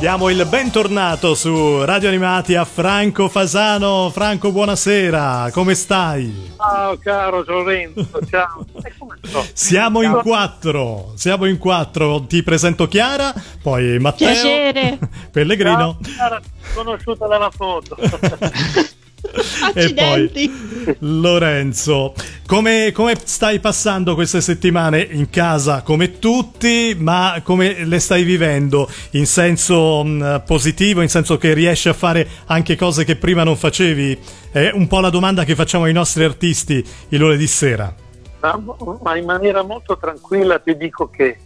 Diamo 0.00 0.30
il 0.30 0.46
bentornato 0.48 1.34
su 1.34 1.84
Radio 1.84 2.08
Animati 2.08 2.54
a 2.54 2.64
Franco 2.64 3.28
Fasano. 3.28 4.08
Franco, 4.08 4.50
buonasera, 4.50 5.50
come 5.52 5.74
stai? 5.74 6.52
Ciao 6.56 6.96
caro 6.96 7.44
Lorenzo, 7.46 8.08
ciao. 8.30 8.64
Siamo 9.52 10.00
in 10.00 10.18
quattro, 10.22 11.12
siamo 11.16 11.44
in 11.44 11.58
quattro. 11.58 12.24
Ti 12.24 12.42
presento 12.42 12.88
Chiara, 12.88 13.30
poi 13.60 13.98
Matteo, 13.98 14.28
Piacere. 14.28 14.98
Pellegrino. 15.30 15.98
Ciao, 16.00 16.14
Chiara, 16.14 16.40
conosciuta 16.72 17.26
dalla 17.26 17.50
foto. 17.50 17.98
e 19.74 19.92
poi 19.94 20.24
Accidenti. 20.24 20.96
Lorenzo. 21.00 22.14
Come, 22.46 22.90
come 22.92 23.14
stai 23.22 23.60
passando 23.60 24.14
queste 24.14 24.40
settimane 24.40 25.00
in 25.00 25.30
casa 25.30 25.82
come 25.82 26.18
tutti, 26.18 26.96
ma 26.98 27.40
come 27.44 27.84
le 27.84 27.98
stai 27.98 28.22
vivendo? 28.24 28.88
In 29.12 29.26
senso 29.26 30.02
mh, 30.02 30.42
positivo, 30.46 31.02
in 31.02 31.08
senso 31.08 31.36
che 31.36 31.52
riesci 31.54 31.88
a 31.88 31.92
fare 31.92 32.26
anche 32.46 32.76
cose 32.76 33.04
che 33.04 33.16
prima 33.16 33.44
non 33.44 33.56
facevi? 33.56 34.18
È 34.50 34.70
un 34.72 34.86
po' 34.88 35.00
la 35.00 35.10
domanda 35.10 35.44
che 35.44 35.54
facciamo 35.54 35.84
ai 35.84 35.92
nostri 35.92 36.24
artisti 36.24 36.84
il 37.08 37.18
lunedì 37.18 37.46
sera. 37.46 37.94
ma, 38.40 38.60
ma 39.02 39.16
in 39.16 39.24
maniera 39.26 39.62
molto 39.62 39.96
tranquilla 39.98 40.58
ti 40.58 40.76
dico 40.76 41.08
che 41.10 41.36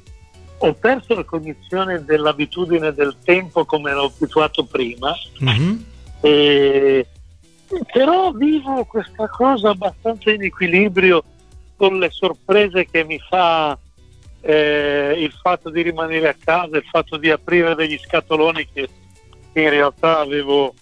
ho 0.59 0.73
perso 0.75 1.15
la 1.15 1.25
cognizione 1.25 2.05
dell'abitudine 2.05 2.95
del 2.95 3.17
tempo 3.23 3.65
come 3.67 3.91
ero 3.91 4.05
abituato 4.05 4.65
prima, 4.65 5.13
Mhm. 5.41 5.85
e- 6.21 7.07
però 7.93 8.31
vivo 8.33 8.85
questa 8.85 9.29
cosa 9.29 9.71
abbastanza 9.71 10.31
in 10.31 10.43
equilibrio 10.43 11.23
con 11.77 11.99
le 11.99 12.11
sorprese 12.11 12.87
che 12.87 13.05
mi 13.05 13.19
fa 13.19 13.77
eh, 14.41 15.15
il 15.19 15.33
fatto 15.33 15.71
di 15.71 15.83
rimanere 15.83 16.29
a 16.29 16.37
casa, 16.39 16.77
il 16.77 16.85
fatto 16.85 17.17
di 17.17 17.31
aprire 17.31 17.75
degli 17.75 17.99
scatoloni 17.99 18.69
che 18.73 18.89
in 19.55 19.71
realtà 19.71 20.19
avevo 20.19 20.75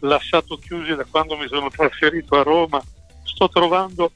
lasciato 0.00 0.56
chiusi 0.56 0.94
da 0.94 1.04
quando 1.08 1.36
mi 1.36 1.46
sono 1.48 1.68
trasferito 1.70 2.38
a 2.38 2.42
Roma. 2.42 2.82
Sto 3.22 3.48
trovando 3.48 4.10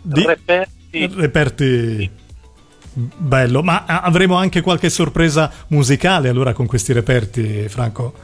Di- 0.00 0.24
reperti. 0.24 1.06
reperti. 1.14 2.10
Bello, 2.98 3.62
ma 3.62 3.84
avremo 3.84 4.36
anche 4.36 4.62
qualche 4.62 4.88
sorpresa 4.88 5.52
musicale 5.68 6.30
allora 6.30 6.54
con 6.54 6.64
questi 6.64 6.94
reperti, 6.94 7.68
Franco? 7.68 8.14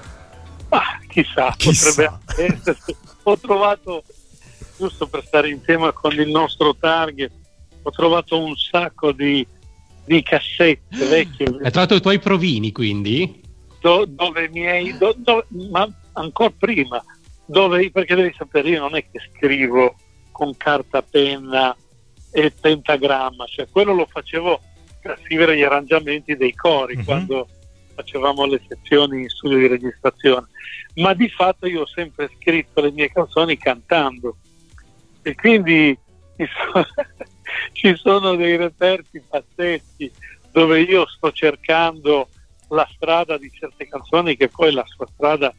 Ah, 0.75 0.99
chissà, 1.07 1.53
Chissà. 1.57 2.19
potrebbe 2.19 2.55
esserci. 2.55 2.97
Ho 3.25 3.39
trovato, 3.39 4.03
giusto 4.79 5.07
per 5.07 5.23
stare 5.25 5.51
in 5.51 5.61
tema 5.63 5.93
con 5.93 6.13
il 6.13 6.29
nostro 6.31 6.75
target, 6.75 7.31
ho 7.83 7.91
trovato 7.91 8.43
un 8.43 8.57
sacco 8.57 9.13
di, 9.13 9.47
di 10.07 10.23
cassette 10.23 11.05
vecchie 11.07 11.47
Hai 11.63 11.71
trovato 11.71 11.95
i 11.95 12.01
tuoi 12.01 12.19
provini, 12.19 12.73
quindi? 12.73 13.41
do- 13.81 14.07
dove 14.07 14.49
miei, 14.49 14.97
do- 14.97 15.15
do- 15.19 15.45
ma 15.71 15.87
ancora 16.13 16.53
prima, 16.57 17.05
dove, 17.45 17.91
perché 17.91 18.15
devi 18.15 18.33
sapere, 18.37 18.71
io 18.71 18.81
non 18.81 18.95
è 18.97 19.05
che 19.11 19.21
scrivo 19.35 19.97
con 20.31 20.57
carta, 20.57 21.03
penna 21.03 21.77
e 22.31 22.51
pentagramma, 22.51 23.45
cioè 23.47 23.69
quello 23.71 23.93
lo 23.93 24.07
facevo 24.11 24.59
per 25.03 25.19
scrivere 25.25 25.55
gli 25.57 25.63
arrangiamenti 25.63 26.35
dei 26.37 26.55
cori 26.55 26.97
Mhm. 26.97 27.05
quando 27.05 27.49
facevamo 27.95 28.47
le 28.47 28.61
sezioni 28.69 29.23
in 29.23 29.29
studio 29.29 29.59
di 29.59 29.67
registrazione, 29.67 30.47
ma 30.97 31.15
di 31.15 31.29
fatto 31.29 31.67
io 31.67 31.83
ho 31.83 31.87
sempre 31.87 32.31
scritto 32.39 32.81
le 32.81 32.93
mie 32.93 33.11
canzoni 33.11 33.57
cantando 33.57 34.37
e 35.23 35.35
quindi 35.35 35.97
ci 36.37 36.47
sono, 36.47 36.87
ci 37.73 37.95
sono 37.97 38.35
dei 38.35 38.57
reperti 38.57 39.23
pazzeschi 39.29 40.11
dove 40.51 40.81
io 40.83 41.07
sto 41.07 41.33
cercando 41.33 42.29
la 42.69 42.89
strada 42.95 43.39
di 43.39 43.51
certe 43.53 43.87
canzoni 43.87 44.37
che 44.37 44.49
poi 44.49 44.73
la 44.73 44.85
sua 44.87 45.07
strada 45.15 45.53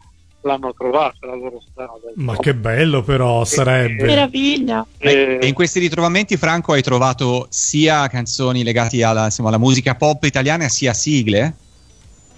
l'hanno 0.43 0.73
trovata, 0.73 1.25
la 1.25 1.35
loro 1.35 1.61
strada. 1.61 1.93
Ma 2.15 2.35
che 2.37 2.53
bello 2.53 3.01
però 3.01 3.43
sarebbe. 3.45 4.03
Meraviglia. 4.03 4.85
Eh, 4.97 5.39
E 5.41 5.47
in 5.47 5.53
questi 5.53 5.79
ritrovamenti, 5.79 6.37
Franco, 6.37 6.73
hai 6.73 6.81
trovato 6.81 7.47
sia 7.49 8.07
canzoni 8.07 8.63
legate 8.63 9.03
alla, 9.03 9.25
insomma, 9.25 9.49
alla 9.49 9.57
musica 9.57 9.95
pop 9.95 10.23
italiana, 10.23 10.67
sia 10.69 10.93
sigle? 10.93 11.55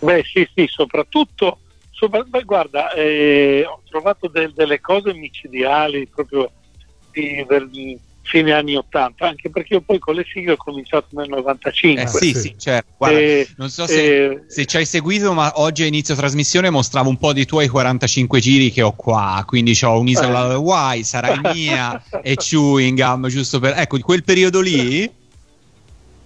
Beh, 0.05 0.23
sì, 0.23 0.47
sì, 0.53 0.65
soprattutto, 0.67 1.59
sopra- 1.91 2.23
beh, 2.23 2.43
guarda, 2.43 2.91
eh, 2.93 3.63
ho 3.67 3.81
trovato 3.89 4.27
del- 4.27 4.53
delle 4.53 4.79
cose 4.79 5.13
micidiali 5.13 6.07
proprio 6.07 6.51
di, 7.11 7.45
di 7.69 7.97
fine 8.21 8.53
anni 8.53 8.75
80, 8.75 9.27
anche 9.27 9.49
perché 9.49 9.75
io 9.75 9.81
poi 9.81 9.99
con 9.99 10.15
le 10.15 10.25
sigle 10.31 10.53
ho 10.53 10.57
cominciato 10.57 11.07
nel 11.11 11.29
95. 11.29 12.01
Eh, 12.01 12.07
sì, 12.07 12.33
sì. 12.33 12.39
sì, 12.39 12.55
certo. 12.57 12.91
Guarda, 12.97 13.19
Eh, 13.19 13.47
non 13.57 13.69
so 13.69 13.85
se, 13.85 14.25
eh, 14.31 14.43
se 14.47 14.65
ci 14.65 14.77
hai 14.77 14.85
seguito, 14.85 15.31
ma 15.33 15.51
oggi 15.55 15.83
a 15.83 15.85
inizio 15.85 16.15
trasmissione 16.15 16.69
mostravo 16.69 17.09
un 17.09 17.17
po' 17.17 17.33
dei 17.33 17.45
tuoi 17.45 17.67
45 17.67 18.39
giri 18.39 18.71
che 18.71 18.81
ho 18.81 18.93
qua. 18.93 19.43
Quindi 19.45 19.77
ho 19.83 19.99
un'isola 19.99 20.49
Eh. 20.49 20.53
Hawaii, 20.53 21.03
sarai 21.03 21.39
mia 21.53 22.01
e 22.23 22.35
chewing 22.35 22.97
gum, 22.99 23.27
giusto 23.27 23.59
per. 23.59 23.73
Ecco, 23.77 23.97
di 23.97 24.03
quel 24.03 24.23
periodo 24.23 24.59
lì. 24.59 25.09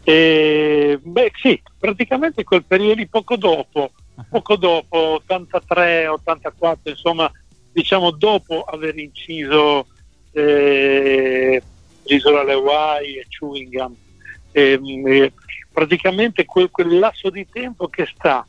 Eh, 0.03 0.78
beh, 0.97 1.31
sì, 1.35 1.61
praticamente 1.77 2.43
quel 2.43 2.63
periodo 2.63 2.95
lì, 2.95 3.07
poco 3.07 3.35
dopo, 3.35 3.91
poco 4.29 4.55
dopo, 4.55 4.97
83, 4.97 6.07
84, 6.07 6.91
insomma, 6.91 7.31
diciamo 7.71 8.11
dopo 8.11 8.63
aver 8.63 8.97
inciso 8.97 9.87
eh, 10.31 11.61
l'isola 12.03 12.43
Le 12.43 12.53
Hawaii 12.53 13.17
e 13.17 13.25
Chewing 13.27 13.69
Gum. 13.69 13.95
Ehm, 14.51 15.07
eh, 15.07 15.33
praticamente 15.71 16.45
quel, 16.45 16.69
quel 16.71 16.97
lasso 16.97 17.29
di 17.29 17.47
tempo 17.47 17.87
che 17.87 18.07
sta 18.13 18.45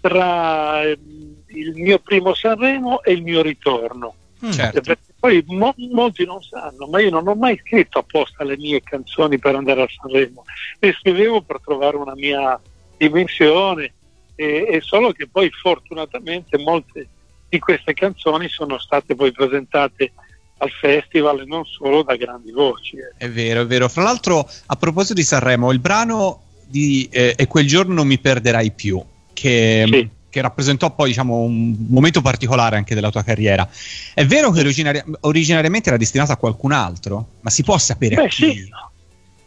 tra 0.00 0.82
ehm, 0.82 1.42
il 1.48 1.74
mio 1.74 1.98
primo 1.98 2.34
Sanremo 2.34 3.02
e 3.02 3.12
il 3.12 3.22
mio 3.22 3.42
ritorno. 3.42 4.14
Certo. 4.52 4.80
Perché 4.80 5.12
poi 5.18 5.42
mo- 5.46 5.74
molti 5.90 6.24
non 6.24 6.40
sanno, 6.42 6.86
ma 6.86 7.00
io 7.00 7.10
non 7.10 7.26
ho 7.26 7.34
mai 7.34 7.60
scritto 7.64 7.98
apposta 7.98 8.44
le 8.44 8.56
mie 8.56 8.82
canzoni 8.82 9.38
per 9.38 9.54
andare 9.54 9.82
a 9.82 9.88
Sanremo, 9.88 10.44
le 10.78 10.92
scrivevo 10.98 11.42
per 11.42 11.60
trovare 11.60 11.96
una 11.96 12.14
mia 12.14 12.60
dimensione 12.96 13.94
e, 14.34 14.66
e 14.68 14.80
solo 14.82 15.12
che 15.12 15.28
poi 15.28 15.50
fortunatamente 15.50 16.58
molte 16.58 17.08
di 17.48 17.58
queste 17.58 17.94
canzoni 17.94 18.48
sono 18.48 18.78
state 18.78 19.14
poi 19.14 19.32
presentate 19.32 20.12
al 20.58 20.70
festival 20.70 21.40
e 21.40 21.44
non 21.44 21.64
solo 21.64 22.02
da 22.02 22.16
grandi 22.16 22.50
voci. 22.50 22.96
eh. 22.96 23.12
È 23.16 23.30
vero, 23.30 23.60
è 23.62 23.66
vero. 23.66 23.88
Fra 23.88 24.02
l'altro, 24.02 24.48
a 24.66 24.76
proposito 24.76 25.14
di 25.14 25.22
Sanremo, 25.22 25.70
il 25.70 25.80
brano 25.80 26.42
di 26.68 27.08
eh, 27.12 27.34
E 27.36 27.46
quel 27.46 27.66
giorno 27.66 27.94
non 27.94 28.06
mi 28.06 28.18
perderai 28.18 28.72
più, 28.72 29.02
che, 29.32 29.84
Sì. 29.88 30.08
Che 30.36 30.42
rappresentò 30.42 30.94
poi 30.94 31.08
diciamo, 31.08 31.40
un 31.40 31.86
momento 31.88 32.20
particolare 32.20 32.76
anche 32.76 32.94
della 32.94 33.10
tua 33.10 33.22
carriera. 33.22 33.66
È 34.12 34.26
vero 34.26 34.50
che 34.50 34.60
originari- 34.60 35.02
originariamente 35.20 35.88
era 35.88 35.96
destinato 35.96 36.32
a 36.32 36.36
qualcun 36.36 36.72
altro? 36.72 37.28
Ma 37.40 37.48
si 37.48 37.62
può 37.62 37.78
sapere 37.78 38.16
Beh 38.16 38.28
chi? 38.28 38.52
sì, 38.52 38.68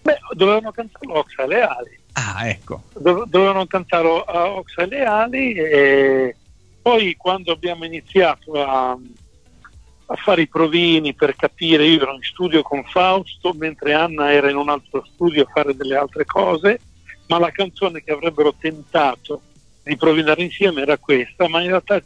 Beh, 0.01 0.17
dovevano 0.31 0.71
cantare 0.71 1.05
Oxa 1.07 1.45
Leali. 1.45 1.99
Ah, 2.13 2.47
ecco. 2.47 2.81
Dove- 2.97 3.25
dovevano 3.27 3.67
cantare 3.67 4.23
a 4.25 4.47
Oxa 4.49 4.81
e 4.81 4.87
Leali 4.87 5.53
e 5.53 6.35
poi 6.81 7.15
quando 7.15 7.51
abbiamo 7.51 7.85
iniziato 7.85 8.53
a, 8.53 8.89
a 8.91 10.15
fare 10.15 10.41
i 10.41 10.47
provini 10.47 11.13
per 11.13 11.35
capire, 11.35 11.85
io 11.85 12.01
ero 12.01 12.15
in 12.15 12.23
studio 12.23 12.63
con 12.63 12.83
Fausto 12.83 13.53
mentre 13.53 13.93
Anna 13.93 14.31
era 14.31 14.49
in 14.49 14.55
un 14.55 14.69
altro 14.69 15.05
studio 15.13 15.43
a 15.43 15.51
fare 15.53 15.75
delle 15.75 15.95
altre 15.95 16.25
cose, 16.25 16.79
ma 17.27 17.37
la 17.37 17.51
canzone 17.51 18.01
che 18.03 18.11
avrebbero 18.11 18.55
tentato 18.57 19.41
di 19.89 19.97
provinare 19.97 20.43
insieme 20.43 20.81
era 20.83 20.97
questa, 20.97 21.47
ma 21.49 21.61
in 21.61 21.69
realtà 21.69 21.99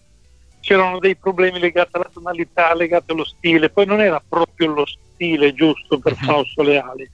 c'erano 0.61 0.99
dei 0.99 1.17
problemi 1.17 1.59
legati 1.59 1.89
alla 1.91 2.09
tonalità, 2.11 2.73
legati 2.73 3.11
allo 3.11 3.25
stile, 3.25 3.69
poi 3.69 3.85
non 3.85 3.99
era 3.99 4.23
proprio 4.25 4.67
lo 4.67 4.85
stile 4.85 5.53
giusto 5.53 5.99
per 5.99 6.13
Mhm. 6.13 6.25
Fausto 6.25 6.63
Leali, 6.63 7.09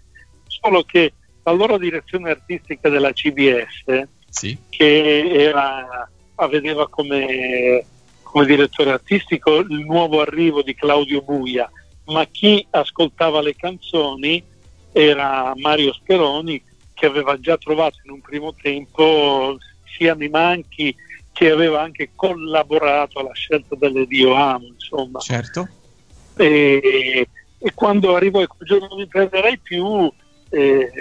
solo 0.45 0.83
che 0.83 1.13
la 1.43 1.51
loro 1.51 1.79
direzione 1.79 2.29
artistica 2.29 2.89
della 2.89 3.11
CBS 3.11 4.03
Sì. 4.29 4.55
che 4.69 5.27
era, 5.27 6.07
ah, 6.35 6.47
vedeva 6.47 6.87
come, 6.87 7.83
come 8.21 8.45
direttore 8.45 8.91
artistico 8.91 9.55
il 9.57 9.79
nuovo 9.83 10.21
arrivo 10.21 10.61
di 10.61 10.75
Claudio 10.75 11.21
Buia, 11.23 11.67
ma 12.05 12.25
chi 12.25 12.63
ascoltava 12.69 13.41
le 13.41 13.55
canzoni 13.55 14.43
era 14.91 15.53
Mario 15.55 15.93
Speroni 15.93 16.61
che 16.93 17.05
aveva 17.07 17.39
già 17.39 17.57
trovato 17.57 17.97
in 18.03 18.11
un 18.11 18.21
primo 18.21 18.53
tempo 18.53 19.57
sia 19.95 20.15
Mi 20.15 20.29
Manchi 20.29 20.95
che 21.31 21.51
aveva 21.51 21.81
anche 21.81 22.09
collaborato 22.15 23.19
alla 23.19 23.33
scelta 23.33 23.75
delle 23.75 24.05
Dio 24.05 24.33
Amo, 24.33 24.65
insomma. 24.65 25.19
Certo. 25.19 25.67
e, 26.35 27.27
e 27.57 27.73
quando 27.73 28.15
arrivò 28.15 28.45
quel 28.45 28.67
giorno 28.67 28.87
non 28.87 28.97
mi 28.97 29.07
prenderei 29.07 29.57
più 29.57 30.11
eh, 30.49 30.91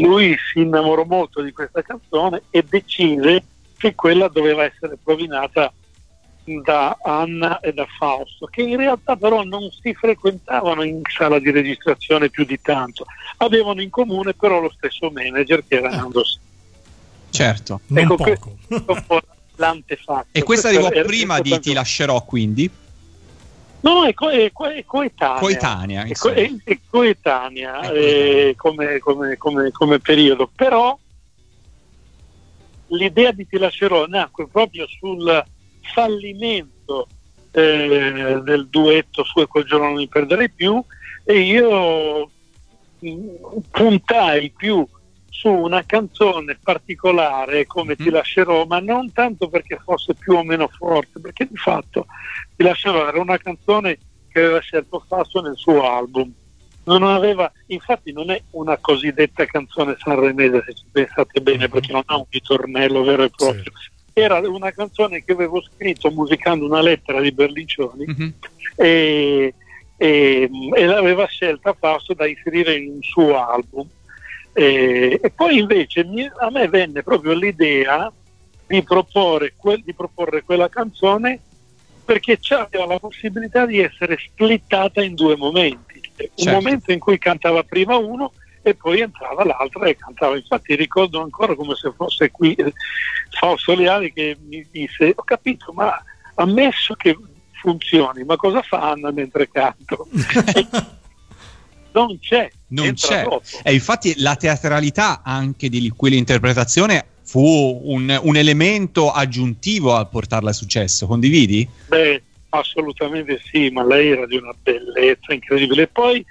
lui 0.00 0.36
si 0.52 0.60
innamorò 0.60 1.04
molto 1.04 1.42
di 1.42 1.52
questa 1.52 1.82
canzone 1.82 2.42
e 2.50 2.64
decise 2.68 3.44
che 3.76 3.94
quella 3.94 4.28
doveva 4.28 4.64
essere 4.64 4.98
provinata 5.02 5.72
da 6.44 6.98
Anna 7.02 7.60
e 7.60 7.72
da 7.72 7.86
Fausto, 7.86 8.46
che 8.46 8.62
in 8.62 8.76
realtà 8.76 9.14
però 9.14 9.44
non 9.44 9.70
si 9.70 9.94
frequentavano 9.94 10.82
in 10.82 11.02
sala 11.08 11.38
di 11.38 11.50
registrazione 11.50 12.28
più 12.28 12.44
di 12.44 12.60
tanto, 12.60 13.04
avevano 13.38 13.80
in 13.80 13.90
comune 13.90 14.34
però 14.34 14.60
lo 14.60 14.70
stesso 14.70 15.10
manager 15.10 15.64
che 15.66 15.76
era 15.76 15.90
Nando 15.90 16.24
Certo. 17.30 17.80
Non 17.86 18.04
Ecco, 18.04 18.16
poco. 18.16 18.56
questo 18.66 19.22
l'antefatto. 19.56 20.28
E 20.32 20.42
questa 20.42 20.68
arrivò 20.68 20.88
prima 20.88 21.40
di 21.40 21.58
Ti 21.58 21.72
lascerò 21.72 22.24
quindi? 22.24 22.70
No, 23.82 24.04
è, 24.04 24.12
co- 24.12 24.28
è, 24.30 24.50
co- 24.52 24.66
è 24.66 24.84
coetanea. 24.84 25.38
Coetanea, 25.38 26.02
è, 26.04 26.12
co- 26.12 26.30
è, 26.30 26.50
è 26.64 26.78
coetanea 26.88 27.90
eh, 27.92 28.54
come, 28.56 28.98
come, 28.98 29.36
come, 29.38 29.70
come, 29.70 29.98
periodo, 30.00 30.50
però 30.54 30.98
l'idea 32.88 33.32
di 33.32 33.46
Ti 33.46 33.58
lascerò 33.58 34.06
nacque 34.06 34.48
proprio 34.48 34.86
sul 34.86 35.44
fallimento 35.94 37.06
eh, 37.52 38.40
del 38.44 38.68
duetto 38.68 39.24
Su 39.24 39.40
e 39.40 39.46
quel 39.46 39.64
giorno 39.64 39.86
non 39.86 39.94
mi 39.94 40.08
perderei 40.08 40.50
più 40.50 40.82
e 41.24 41.40
io 41.40 42.30
mm, 43.04 43.28
puntai 43.70 44.52
più 44.54 44.86
su 45.30 45.48
una 45.48 45.84
canzone 45.86 46.58
particolare 46.62 47.66
come. 47.66 47.96
Ti 47.96 48.10
lascerò, 48.10 48.66
ma 48.66 48.80
non 48.80 49.12
tanto 49.12 49.48
perché 49.48 49.80
fosse 49.82 50.14
più 50.14 50.34
o 50.34 50.44
meno 50.44 50.68
forte, 50.68 51.18
perché 51.20 51.46
di 51.46 51.56
fatto 51.56 52.06
Ti 52.56 52.62
lascerò 52.62 53.08
era 53.08 53.18
una 53.18 53.38
canzone 53.38 53.98
che 54.28 54.40
aveva 54.40 54.60
scelto 54.60 55.02
Fasso 55.06 55.40
nel 55.40 55.56
suo 55.56 55.90
album. 55.90 56.32
Non 56.84 57.02
aveva, 57.04 57.50
infatti 57.66 58.12
non 58.12 58.30
è 58.30 58.42
una 58.50 58.76
cosiddetta 58.78 59.44
canzone 59.44 59.96
sanremese 59.98 60.62
se 60.66 60.74
ci 60.74 60.84
pensate 60.90 61.40
bene, 61.40 61.58
mm-hmm. 61.58 61.70
perché 61.70 61.92
non 61.92 62.02
ha 62.04 62.16
un 62.16 62.24
ritornello 62.28 63.02
vero 63.02 63.22
e 63.22 63.30
proprio. 63.30 63.62
Sì. 63.62 63.88
Era 64.12 64.38
una 64.48 64.72
canzone 64.72 65.22
che 65.24 65.32
avevo 65.32 65.62
scritto 65.62 66.10
musicando 66.10 66.64
una 66.64 66.82
lettera 66.82 67.20
di 67.20 67.32
Berlicioni 67.32 68.04
mm-hmm. 68.06 68.30
e, 68.74 69.54
e, 69.96 70.50
e 70.74 70.86
l'aveva 70.86 71.26
scelta 71.26 71.74
Fausto 71.78 72.12
da 72.14 72.26
inserire 72.26 72.74
in 72.74 72.90
un 72.90 73.02
suo 73.02 73.38
album 73.38 73.88
eh, 74.52 75.20
e 75.22 75.30
poi 75.30 75.58
invece 75.58 76.04
mi, 76.04 76.24
a 76.24 76.50
me 76.50 76.68
venne 76.68 77.02
proprio 77.02 77.32
l'idea 77.32 78.12
di 78.66 78.82
proporre, 78.82 79.54
que, 79.56 79.82
di 79.84 79.94
proporre 79.94 80.42
quella 80.42 80.68
canzone 80.68 81.40
perché 82.04 82.38
aveva 82.50 82.86
la 82.86 82.98
possibilità 82.98 83.66
di 83.66 83.78
essere 83.78 84.16
splittata 84.18 85.02
in 85.02 85.14
due 85.14 85.36
momenti. 85.36 86.00
Certo. 86.16 86.44
Un 86.44 86.52
momento 86.52 86.92
in 86.92 86.98
cui 86.98 87.18
cantava 87.18 87.62
prima 87.62 87.96
uno 87.96 88.32
e 88.62 88.74
poi 88.74 89.00
entrava 89.00 89.44
l'altra 89.44 89.86
e 89.86 89.96
cantava. 89.96 90.36
Infatti 90.36 90.74
ricordo 90.74 91.22
ancora 91.22 91.54
come 91.54 91.74
se 91.76 91.92
fosse 91.94 92.30
qui 92.30 92.54
eh, 92.54 92.72
Fausto 93.30 93.74
Leali 93.74 94.12
che 94.12 94.36
mi 94.40 94.66
disse, 94.70 95.12
ho 95.14 95.22
capito, 95.22 95.72
ma 95.72 96.02
ammesso 96.34 96.94
che 96.94 97.16
funzioni, 97.52 98.24
ma 98.24 98.36
cosa 98.36 98.62
fa 98.62 98.90
Anna 98.90 99.10
mentre 99.10 99.48
canto? 99.48 100.08
non 101.92 102.18
c'è. 102.20 102.50
Non 102.68 102.94
c'è. 102.94 103.26
E 103.62 103.72
infatti 103.72 104.14
la 104.18 104.36
teatralità 104.36 105.22
anche 105.24 105.68
di 105.68 105.92
quell'interpretazione 105.94 107.06
fu 107.22 107.80
un, 107.84 108.18
un, 108.22 108.36
elemento 108.36 109.10
aggiuntivo 109.12 109.94
a 109.94 110.04
portarla 110.04 110.50
a 110.50 110.52
successo, 110.52 111.06
condividi? 111.06 111.68
Beh, 111.86 112.22
assolutamente 112.50 113.40
sì, 113.50 113.70
ma 113.70 113.84
lei 113.84 114.10
era 114.10 114.26
di 114.26 114.36
una 114.36 114.52
bellezza 114.60 115.32
incredibile. 115.32 115.82
E 115.82 115.86
poi 115.88 116.24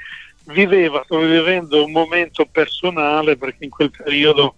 viveva, 0.46 1.02
stavo 1.06 1.26
vivendo 1.26 1.84
un 1.84 1.92
momento 1.92 2.46
personale 2.46 3.38
perché 3.38 3.64
in 3.64 3.70
quel 3.70 3.92
periodo 3.92 4.56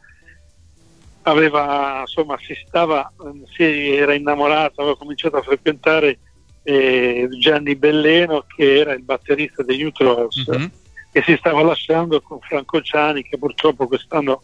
aveva, 1.23 1.99
insomma, 2.01 2.37
si 2.43 2.55
stava, 2.65 3.11
si 3.55 3.63
era 3.63 4.15
innamorata, 4.15 4.81
aveva 4.81 4.97
cominciato 4.97 5.37
a 5.37 5.43
frequentare 5.43 6.17
eh, 6.63 7.27
Gianni 7.39 7.75
Belleno 7.75 8.45
che 8.55 8.79
era 8.79 8.93
il 8.93 9.03
batterista 9.03 9.61
degli 9.61 9.83
Utros. 9.83 10.49
Mm-hmm 10.49 10.65
che 11.11 11.21
si 11.23 11.35
stava 11.37 11.61
lasciando 11.61 12.21
con 12.21 12.39
Franco 12.39 12.81
Ciani 12.81 13.23
che 13.23 13.37
purtroppo 13.37 13.87
quest'anno 13.87 14.41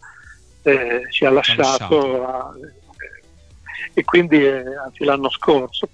eh, 0.64 1.08
ci 1.12 1.26
ha 1.26 1.30
lasciato, 1.30 1.62
lasciato. 1.62 2.56
Eh, 2.56 2.74
e 3.94 4.04
quindi 4.04 4.44
eh, 4.44 4.76
anzi 4.76 5.04
l'anno 5.06 5.30
scorso 5.30 5.90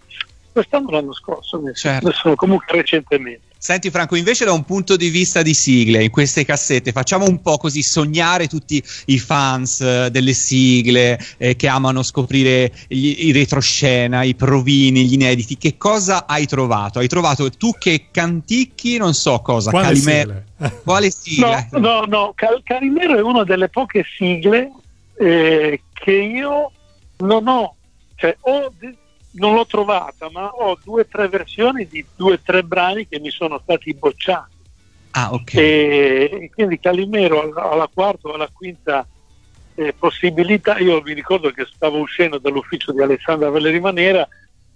quest'anno 0.51 0.89
l'anno 0.89 1.13
scorso 1.13 1.61
certo. 1.73 2.07
adesso 2.07 2.35
comunque 2.35 2.75
recentemente 2.75 3.52
Senti 3.63 3.89
Franco, 3.91 4.17
invece 4.17 4.43
da 4.43 4.51
un 4.51 4.65
punto 4.65 4.97
di 4.97 5.07
vista 5.07 5.41
di 5.41 5.53
sigle, 5.53 6.03
in 6.03 6.09
queste 6.09 6.43
cassette, 6.43 6.91
facciamo 6.91 7.25
un 7.25 7.39
po' 7.39 7.55
così 7.55 7.81
sognare 7.81 8.47
tutti 8.47 8.83
i 9.05 9.17
fans 9.17 9.79
eh, 9.79 10.09
delle 10.11 10.33
sigle 10.33 11.17
eh, 11.37 11.55
che 11.55 11.69
amano 11.69 12.03
scrivere 12.03 12.73
i 12.89 13.31
retroscena, 13.31 14.23
i 14.23 14.35
provini, 14.35 15.05
gli 15.05 15.13
inediti. 15.13 15.57
Che 15.57 15.77
cosa 15.77 16.27
hai 16.27 16.45
trovato? 16.45 16.99
Hai 16.99 17.07
trovato 17.07 17.49
tu 17.51 17.71
che 17.79 18.07
canticchi, 18.11 18.97
non 18.97 19.13
so 19.13 19.39
cosa, 19.39 19.69
Quale 19.69 19.93
Calimero. 19.93 20.43
Sigle? 20.57 20.81
Quale 20.83 21.09
sigla? 21.09 21.67
No, 21.71 21.79
no, 21.79 22.01
no, 22.01 22.31
Cal- 22.35 22.63
Calimero 22.65 23.15
è 23.15 23.21
una 23.21 23.45
delle 23.45 23.69
poche 23.69 24.03
sigle 24.17 24.73
eh, 25.17 25.81
che 25.93 26.11
io 26.11 26.69
non 27.19 27.47
ho, 27.47 27.75
cioè 28.15 28.35
ho 28.41 28.73
non 29.33 29.53
l'ho 29.53 29.65
trovata, 29.65 30.29
ma 30.29 30.47
ho 30.49 30.77
due 30.83 31.01
o 31.01 31.07
tre 31.07 31.27
versioni 31.27 31.87
di 31.87 32.05
due 32.15 32.33
o 32.33 32.39
tre 32.39 32.63
brani 32.63 33.07
che 33.07 33.19
mi 33.19 33.29
sono 33.29 33.59
stati 33.61 33.93
bocciati. 33.93 34.51
Ah, 35.11 35.33
ok. 35.33 35.53
E, 35.53 36.51
quindi 36.53 36.79
Calimero 36.79 37.53
alla, 37.53 37.89
quarta 37.91 38.29
o 38.29 38.33
alla 38.33 38.49
quinta 38.51 39.07
eh, 39.75 39.93
possibilità, 39.93 40.77
io 40.79 41.01
mi 41.01 41.13
ricordo 41.13 41.51
che 41.51 41.65
stavo 41.71 41.99
uscendo 41.99 42.37
dall'ufficio 42.37 42.91
di 42.91 43.01
Alessandra 43.01 43.49
Valeri 43.49 43.79
Manera 43.79 44.27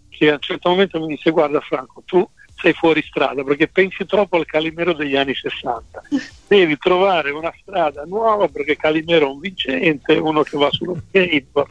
che 0.10 0.30
a 0.30 0.34
un 0.34 0.40
certo 0.40 0.70
momento 0.70 1.00
mi 1.00 1.08
disse 1.08 1.30
guarda 1.30 1.60
Franco, 1.60 2.02
tu 2.06 2.28
sei 2.56 2.74
fuori 2.74 3.04
strada 3.04 3.44
perché 3.44 3.68
pensi 3.68 4.06
troppo 4.06 4.38
al 4.38 4.48
Calimero 4.48 4.94
degli 4.94 5.16
anni 5.16 5.36
60. 5.36 6.02
Devi 6.48 6.78
trovare 6.78 7.30
una 7.30 7.54
strada 7.60 8.04
nuova 8.06 8.48
perché 8.48 8.76
Calimero 8.76 9.28
è 9.28 9.32
un 9.32 9.40
vincente, 9.40 10.14
uno 10.14 10.42
che 10.42 10.58
va 10.58 10.70
sullo 10.72 11.00
skateboard, 11.08 11.70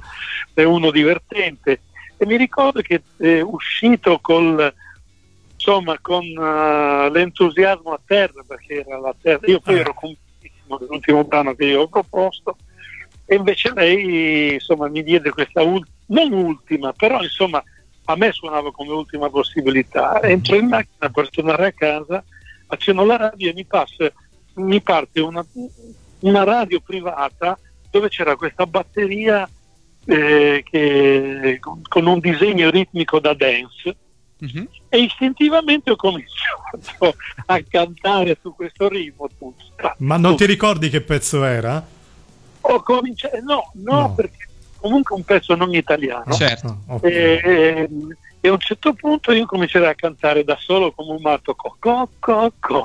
è 0.54 0.62
uno 0.62 0.90
divertente 0.90 1.80
e 2.16 2.26
mi 2.26 2.36
ricordo 2.36 2.80
che 2.80 3.02
è 3.18 3.40
uscito 3.40 4.18
col, 4.20 4.72
insomma, 5.52 5.98
con 6.00 6.24
uh, 6.24 7.10
l'entusiasmo 7.10 7.92
a 7.92 8.00
terra, 8.04 8.42
perché 8.46 8.84
era 8.86 8.98
la 8.98 9.14
terra, 9.20 9.46
io 9.46 9.60
poi 9.60 9.78
ero 9.78 9.94
convintissimo 9.94 10.78
dell'ultimo 10.78 11.24
brano 11.24 11.54
che 11.54 11.64
io 11.64 11.82
ho 11.82 11.88
proposto, 11.88 12.56
e 13.26 13.34
invece 13.34 13.72
lei 13.74 14.54
insomma, 14.54 14.88
mi 14.88 15.02
diede 15.02 15.30
questa 15.30 15.62
ultima, 15.62 15.94
non 16.06 16.32
ultima, 16.32 16.92
però 16.92 17.20
insomma 17.22 17.62
a 18.08 18.16
me 18.16 18.30
suonava 18.30 18.70
come 18.70 18.92
ultima 18.92 19.28
possibilità. 19.28 20.22
Entro 20.22 20.56
in 20.56 20.68
macchina 20.68 21.10
per 21.10 21.28
tornare 21.30 21.66
a 21.66 21.72
casa, 21.72 22.24
accendo 22.68 23.04
la 23.04 23.16
radio 23.16 23.50
e 23.50 23.54
mi, 23.54 23.64
passa, 23.64 24.10
mi 24.54 24.80
parte 24.80 25.20
una, 25.20 25.44
una 26.20 26.44
radio 26.44 26.80
privata 26.80 27.58
dove 27.90 28.08
c'era 28.08 28.36
questa 28.36 28.66
batteria 28.66 29.48
eh, 30.06 30.64
che, 30.68 31.58
con, 31.60 32.06
un 32.06 32.18
disegno 32.20 32.70
ritmico 32.70 33.18
da 33.18 33.34
dance 33.34 33.96
uh-huh. 34.38 34.68
e 34.88 34.98
istintivamente 34.98 35.90
ho 35.90 35.96
cominciato 35.96 37.16
a 37.46 37.62
cantare 37.68 38.38
su 38.40 38.54
questo 38.54 38.88
ritmo. 38.88 39.28
Ma 39.98 40.16
non 40.16 40.36
ti 40.36 40.46
ricordi 40.46 40.88
che 40.88 41.00
pezzo 41.00 41.44
era? 41.44 41.84
Ho 42.60 42.82
cominciato, 42.82 43.40
no, 43.42 43.70
no, 43.74 44.00
no, 44.00 44.14
perché 44.14 44.48
comunque 44.80 45.16
un 45.16 45.24
pezzo 45.24 45.54
non 45.54 45.74
italiano. 45.74 46.32
Certo. 46.32 46.78
Ah, 46.86 46.94
okay. 46.94 47.12
e, 47.12 47.88
e, 48.46 48.48
a 48.48 48.52
un 48.52 48.58
certo 48.58 48.92
punto 48.94 49.32
io 49.32 49.46
comincerei 49.46 49.88
a 49.88 49.94
cantare 49.94 50.44
da 50.44 50.56
solo 50.58 50.92
come 50.92 51.12
un 51.12 51.20
matto 51.20 51.54
co, 51.54 51.76
co, 51.78 52.08
co, 52.18 52.52
co. 52.58 52.84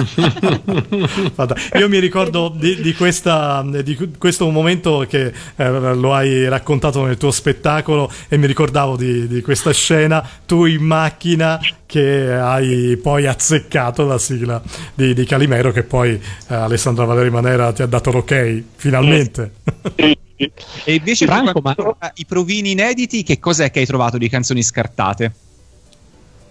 Io 1.78 1.88
mi 1.88 1.98
ricordo 1.98 2.52
di, 2.54 2.80
di, 2.80 2.94
questa, 2.94 3.62
di, 3.82 3.96
questo 4.18 4.48
momento 4.48 5.04
che 5.08 5.32
eh, 5.56 5.94
lo 5.94 6.14
hai 6.14 6.48
raccontato 6.48 7.04
nel 7.04 7.18
tuo 7.18 7.30
spettacolo 7.30 8.10
e 8.28 8.36
mi 8.38 8.46
ricordavo 8.46 8.96
di, 8.96 9.26
di, 9.26 9.42
questa 9.42 9.72
scena, 9.72 10.26
tu 10.46 10.64
in 10.64 10.82
macchina 10.82 11.60
che 11.84 12.32
hai 12.32 12.96
poi 13.02 13.26
azzeccato 13.26 14.06
la 14.06 14.18
sigla 14.18 14.62
di, 14.94 15.24
Calimero 15.24 15.70
che 15.70 15.82
poi 15.82 16.12
eh, 16.12 16.54
Alessandra 16.54 17.04
Valeri 17.04 17.30
Manera 17.30 17.72
ti 17.72 17.82
ha 17.82 17.86
dato 17.86 18.10
l'ok 18.10 18.62
finalmente. 18.76 19.52
E 20.84 20.94
invece 20.94 21.26
Franco, 21.26 21.60
ma... 21.60 21.74
i 22.14 22.24
provini 22.24 22.70
inediti 22.70 23.22
che 23.22 23.38
cos'è 23.38 23.70
che 23.70 23.80
hai 23.80 23.86
trovato 23.86 24.16
di 24.16 24.28
canzoni 24.28 24.62
scartate? 24.62 25.32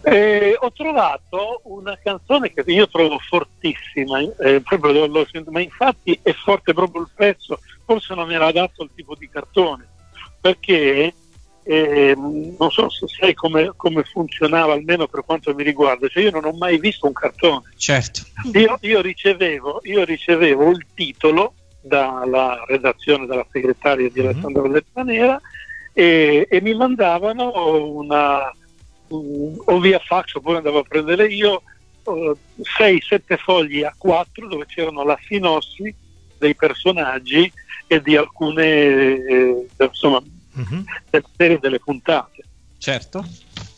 Eh, 0.01 0.55
ho 0.58 0.72
trovato 0.72 1.62
una 1.65 1.98
canzone 2.01 2.53
che 2.53 2.63
io 2.67 2.88
trovo 2.88 3.17
fortissima, 3.19 4.19
eh, 4.19 4.62
proprio 4.62 5.08
lo 5.08 5.27
ma 5.50 5.60
infatti 5.60 6.17
è 6.22 6.31
forte 6.34 6.74
proprio 6.74 7.01
il 7.01 7.10
pezzo, 7.13 7.60
forse 7.84 8.13
non 8.13 8.31
era 8.31 8.48
adatto 8.48 8.84
al 8.84 8.89
tipo 8.96 9.15
di 9.15 9.27
cartone, 9.27 9.88
perché 10.39 11.13
eh, 11.63 12.15
non 12.15 12.72
so 12.72 12.89
se 12.89 13.08
sai 13.08 13.34
come, 13.34 13.74
come, 13.75 14.03
funzionava, 14.03 14.74
almeno 14.74 15.08
per 15.08 15.24
quanto 15.25 15.53
mi 15.53 15.63
riguarda, 15.63 16.08
cioè 16.08 16.24
io 16.24 16.31
non 16.31 16.46
ho 16.46 16.53
mai 16.53 16.79
visto 16.79 17.05
un 17.05 17.13
cartone. 17.13 17.63
Certo. 17.75 18.22
Io, 18.53 18.77
io, 18.81 19.01
ricevevo, 19.01 19.81
io 19.84 20.03
ricevevo, 20.05 20.69
il 20.69 20.86
titolo 20.93 21.55
dalla 21.82 22.64
redazione 22.68 23.26
della 23.26 23.46
segretaria 23.52 24.10
di 24.10 24.22
mhm. 24.22 24.28
Alessandro 24.28 24.68
mm-hmm. 24.68 25.06
Nera 25.06 25.42
e, 25.94 26.48
e 26.50 26.62
mi 26.62 26.74
mandavano 26.76 27.96
una 27.96 28.52
o 29.12 29.80
via 29.80 30.00
fax 30.00 30.36
oppure 30.36 30.58
andavo 30.58 30.80
a 30.80 30.84
prendere 30.84 31.28
io 31.28 31.64
6-7 32.06 33.38
fogli 33.38 33.84
a 33.84 33.94
4 33.98 34.48
dove 34.48 34.66
c'erano 34.68 35.04
la 35.04 35.18
sinossi 35.26 35.94
dei 36.38 36.56
personaggi 36.56 37.52
e 37.88 38.02
di 38.02 38.16
alcune 38.16 38.66
eh, 38.66 39.68
insomma 39.80 40.18
uh-huh. 40.18 40.84
della 41.10 41.28
serie 41.36 41.60
delle 41.60 41.80
puntate. 41.80 42.44
Certo. 42.78 43.26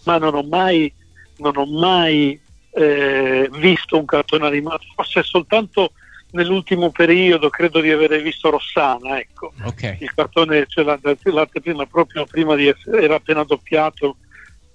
Ma 0.04 0.18
non 0.18 0.36
ho 0.36 0.44
mai, 0.44 0.94
non 1.38 1.56
ho 1.56 1.66
mai 1.66 2.40
eh, 2.72 3.50
visto 3.54 3.98
un 3.98 4.06
cartone 4.06 4.46
animato, 4.46 4.86
forse 4.96 5.24
soltanto 5.24 5.94
nell'ultimo 6.32 6.92
periodo 6.92 7.50
credo 7.50 7.80
di 7.80 7.92
aver 7.92 8.22
visto 8.22 8.50
Rossana, 8.50 9.20
ecco. 9.20 9.54
Okay. 9.64 9.98
Il 10.00 10.14
cartone, 10.14 10.66
cioè 10.68 10.84
l'anteprima 10.84 11.86
proprio 11.86 12.26
prima 12.26 12.56
di 12.56 12.68
essere, 12.68 13.02
era 13.02 13.16
appena 13.16 13.44
doppiato, 13.44 14.18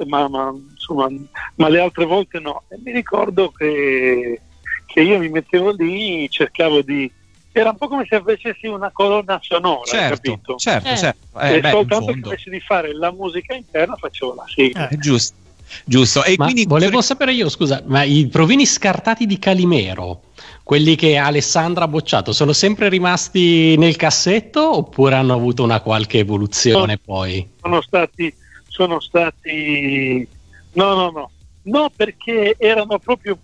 ma, 0.06 0.28
ma, 0.28 0.54
insomma, 0.72 1.08
ma 1.56 1.68
le 1.68 1.80
altre 1.80 2.04
volte 2.04 2.38
no. 2.38 2.64
E 2.68 2.78
mi 2.82 2.92
ricordo 2.92 3.50
che, 3.50 4.40
che 4.86 5.00
io 5.00 5.18
mi 5.18 5.28
mettevo 5.28 5.72
lì, 5.72 6.28
cercavo 6.30 6.82
di 6.82 7.10
era 7.58 7.70
un 7.70 7.76
po' 7.78 7.88
come 7.88 8.06
se 8.06 8.20
facessi 8.22 8.66
una 8.66 8.90
colonna 8.92 9.38
sonora, 9.40 9.84
certo, 9.84 10.14
capito? 10.14 10.56
Certo, 10.56 10.88
eh. 10.90 10.96
certo. 10.98 11.40
Eh, 11.40 11.60
beh, 11.60 11.70
soltanto 11.70 12.12
che 12.12 12.18
invece 12.18 12.50
di 12.50 12.60
fare 12.60 12.94
la 12.94 13.10
musica 13.10 13.54
interna 13.54 13.96
facevo 13.96 14.34
la 14.34 14.44
sigla. 14.46 14.88
Eh, 14.88 14.98
giusto. 14.98 15.44
Giusto. 15.84 16.22
E 16.22 16.34
ma 16.36 16.44
quindi 16.44 16.64
volevo 16.66 17.00
sapere 17.00 17.32
io, 17.32 17.48
scusa, 17.48 17.82
ma 17.86 18.02
i 18.02 18.28
provini 18.28 18.66
scartati 18.66 19.26
di 19.26 19.38
Calimero, 19.38 20.20
quelli 20.66 20.96
che 20.96 21.16
Alessandra 21.16 21.85
ha 21.85 21.88
bocciato, 21.88 22.32
sono 22.32 22.52
sempre 22.52 22.88
rimasti 22.88 23.76
nel 23.76 23.94
cassetto 23.94 24.78
oppure 24.78 25.14
hanno 25.14 25.32
avuto 25.32 25.62
una 25.62 25.80
qualche 25.80 26.18
evoluzione 26.18 26.94
no, 26.94 27.00
poi? 27.04 27.49
Sono 27.61 27.80
stati, 27.80 28.35
sono 28.66 28.99
stati, 28.99 30.26
no, 30.73 30.94
no, 30.94 31.11
no, 31.11 31.30
no, 31.62 31.90
perché 31.94 32.56
erano 32.58 32.99
proprio 32.99 33.38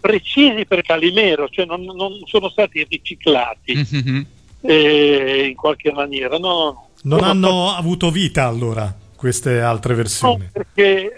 precisi 0.00 0.66
per 0.66 0.82
Calimero, 0.82 1.48
cioè 1.48 1.66
non, 1.66 1.82
non 1.84 2.22
sono 2.24 2.48
stati 2.48 2.84
riciclati 2.90 3.72
mm-hmm. 3.76 4.20
eh, 4.62 5.46
in 5.46 5.54
qualche 5.54 5.92
maniera. 5.92 6.36
No, 6.36 6.88
non 7.02 7.22
hanno 7.22 7.68
stati... 7.68 7.80
avuto 7.80 8.10
vita 8.10 8.44
allora 8.44 8.92
queste 9.14 9.60
altre 9.60 9.94
versioni? 9.94 10.42
No, 10.42 10.50
perché, 10.52 11.12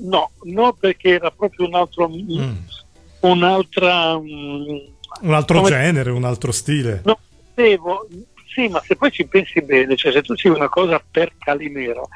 no, 0.00 0.30
no, 0.44 0.72
perché 0.72 1.10
era 1.10 1.30
proprio 1.30 1.66
un 1.66 1.74
altro, 1.74 2.08
mm. 2.08 2.54
un'altra, 3.20 4.18
mm, 4.18 4.92
un 5.22 5.34
altro 5.34 5.62
genere, 5.62 6.10
un 6.10 6.24
altro 6.24 6.52
stile. 6.52 7.02
No, 7.04 7.18
devo, 7.54 8.06
sì, 8.46 8.68
ma 8.68 8.80
se 8.86 8.96
poi 8.96 9.10
ci 9.10 9.26
pensi 9.26 9.60
bene, 9.62 9.96
cioè 9.96 10.12
se 10.12 10.22
tu 10.22 10.34
ci 10.34 10.48
una 10.48 10.68
cosa 10.68 11.02
per 11.10 11.32
Calimero, 11.38 12.08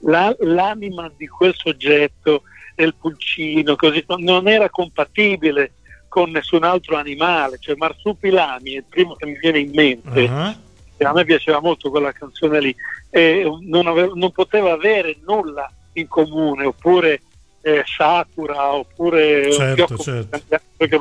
la, 0.00 0.34
l'anima 0.40 1.10
di 1.16 1.26
quel 1.26 1.54
soggetto 1.54 2.42
del 2.74 2.94
pulcino, 2.94 3.76
così, 3.76 4.04
non 4.18 4.48
era 4.48 4.70
compatibile 4.70 5.72
con 6.08 6.30
nessun 6.30 6.64
altro 6.64 6.96
animale, 6.96 7.58
cioè 7.60 7.74
Marsupilami 7.76 8.72
è 8.72 8.76
il 8.76 8.84
primo 8.88 9.14
che 9.14 9.26
mi 9.26 9.38
viene 9.38 9.60
in 9.60 9.70
mente. 9.72 10.22
Uh-huh. 10.22 11.06
A 11.06 11.12
me 11.12 11.24
piaceva 11.24 11.60
molto 11.60 11.90
quella 11.90 12.12
canzone 12.12 12.60
lì, 12.60 12.76
non, 13.62 13.86
ave- 13.86 14.12
non 14.14 14.30
poteva 14.30 14.72
avere 14.72 15.16
nulla 15.26 15.70
in 15.94 16.06
comune, 16.06 16.64
oppure 16.64 17.22
eh, 17.62 17.82
Sakura, 17.86 18.74
oppure 18.74 19.52
certo, 19.52 19.96
certo. 19.96 20.40
perché 20.76 20.98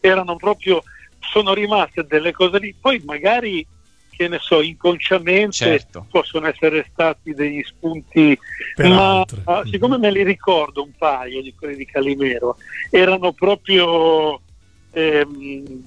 erano 0.00 0.36
proprio, 0.36 0.82
sono 1.20 1.52
rimaste 1.52 2.04
delle 2.06 2.32
cose 2.32 2.58
lì, 2.58 2.74
poi 2.78 3.00
magari 3.04 3.66
che 4.10 4.26
ne 4.26 4.38
so, 4.40 4.60
inconsciamente 4.60 5.52
certo. 5.52 6.06
possono 6.10 6.48
essere 6.48 6.86
stati 6.90 7.34
degli 7.34 7.62
spunti, 7.62 8.36
per 8.74 8.88
ma. 8.88 9.24
Ah, 9.44 9.62
siccome 9.64 9.96
me 9.96 10.10
li 10.10 10.24
ricordo 10.24 10.82
un 10.82 10.90
paio 10.98 11.40
di 11.40 11.54
quelli 11.54 11.76
di 11.76 11.84
Calimero, 11.84 12.56
erano 12.90 13.32
proprio, 13.32 14.40
ehm, 14.90 15.84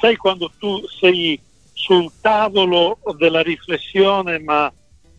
sai 0.00 0.16
quando 0.16 0.50
tu 0.58 0.84
sei 0.88 1.40
sul 1.72 2.10
tavolo 2.20 2.98
della 3.16 3.42
riflessione 3.42 4.38
ma 4.38 4.72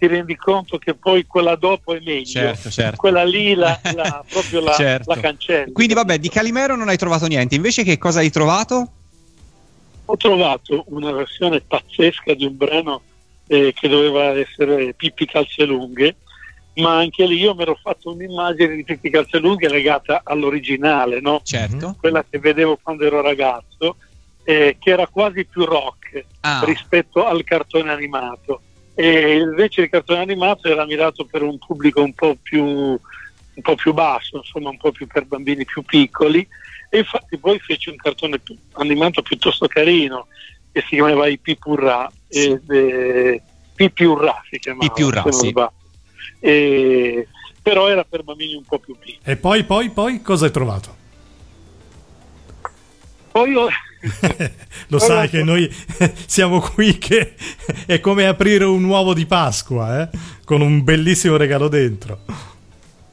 ti 0.03 0.07
rendi 0.07 0.35
conto 0.35 0.77
che 0.77 0.95
poi 0.95 1.25
quella 1.25 1.55
dopo 1.55 1.93
è 1.93 2.01
meglio, 2.03 2.25
certo, 2.25 2.69
certo. 2.69 2.97
quella 2.97 3.23
lì 3.23 3.53
la, 3.53 3.79
la 3.95 4.23
proprio 4.27 4.59
la, 4.59 4.73
certo. 4.73 5.13
la 5.13 5.21
cancelli. 5.21 5.71
Quindi 5.71 5.93
vabbè, 5.93 6.19
di 6.19 6.29
Calimero 6.29 6.75
non 6.75 6.89
hai 6.89 6.97
trovato 6.97 7.25
niente, 7.27 7.55
invece 7.55 7.83
che 7.83 7.97
cosa 7.97 8.19
hai 8.19 8.29
trovato? 8.29 8.89
ho 10.05 10.17
trovato 10.17 10.83
una 10.87 11.11
versione 11.11 11.61
pazzesca 11.61 12.33
di 12.33 12.45
un 12.45 12.57
brano 12.57 13.01
eh, 13.47 13.73
che 13.73 13.87
doveva 13.87 14.37
essere 14.37 14.93
Pippi 14.93 15.25
Calze 15.25 15.65
Lunghe, 15.65 16.17
ma 16.75 16.97
anche 16.97 17.25
lì 17.25 17.39
io 17.39 17.55
mi 17.55 17.61
ero 17.61 17.77
fatto 17.81 18.11
un'immagine 18.11 18.75
di 18.75 18.83
Pippi 18.83 19.09
Calze 19.09 19.37
Lunghe 19.37 19.69
legata 19.69 20.21
all'originale, 20.23 21.21
no? 21.21 21.39
certo. 21.43 21.95
quella 21.99 22.25
che 22.27 22.39
vedevo 22.39 22.77
quando 22.81 23.05
ero 23.05 23.21
ragazzo, 23.21 23.95
eh, 24.43 24.75
che 24.77 24.89
era 24.89 25.07
quasi 25.07 25.45
più 25.45 25.63
rock 25.63 26.25
ah. 26.41 26.61
rispetto 26.65 27.25
al 27.25 27.43
cartone 27.43 27.89
animato. 27.89 28.61
E 28.95 29.37
invece 29.37 29.81
il 29.81 29.89
cartone 29.89 30.19
animato 30.21 30.67
era 30.67 30.85
mirato 30.85 31.25
per 31.25 31.41
un 31.41 31.57
pubblico 31.57 32.01
un 32.01 32.13
po' 32.13 32.37
più, 32.41 32.63
un 32.63 33.61
po' 33.61 33.75
più 33.75 33.93
basso, 33.93 34.37
insomma 34.37 34.69
un 34.69 34.77
po' 34.77 34.91
più 34.91 35.07
per 35.07 35.25
bambini 35.25 35.65
più 35.65 35.81
piccoli 35.81 36.47
e 36.93 36.99
infatti 36.99 37.39
poi 37.39 37.57
fece 37.57 37.89
un 37.89 37.95
cartone 37.95 38.39
animato 38.73 39.23
piuttosto 39.23 39.67
carino 39.67 40.27
che 40.71 40.81
si 40.81 40.89
chiamava 40.89 41.27
I 41.27 41.39
Pipurra 41.39 42.11
sì. 42.27 42.55
eh, 42.69 43.41
Pipiurra 43.73 44.39
si 44.47 44.59
chiamava 44.59 44.93
Pipiurra, 44.93 45.23
sì. 45.31 45.51
e, 46.39 47.27
però 47.63 47.87
era 47.89 48.03
per 48.03 48.21
bambini 48.21 48.53
un 48.53 48.63
po' 48.63 48.77
più 48.77 48.95
piccoli 48.95 49.19
e 49.23 49.37
poi 49.37 49.63
poi 49.63 49.89
poi 49.89 50.21
cosa 50.21 50.45
hai 50.45 50.51
trovato? 50.51 50.95
poi 53.31 53.55
ho 53.55 53.67
lo 54.87 54.99
sai 54.99 55.29
che 55.29 55.43
noi 55.43 55.69
siamo 56.25 56.59
qui 56.59 56.97
che 56.97 57.35
è 57.85 57.99
come 57.99 58.27
aprire 58.27 58.65
un 58.65 58.83
uovo 58.83 59.13
di 59.13 59.25
Pasqua 59.25 60.01
eh? 60.01 60.09
con 60.43 60.61
un 60.61 60.83
bellissimo 60.83 61.37
regalo 61.37 61.67
dentro 61.67 62.19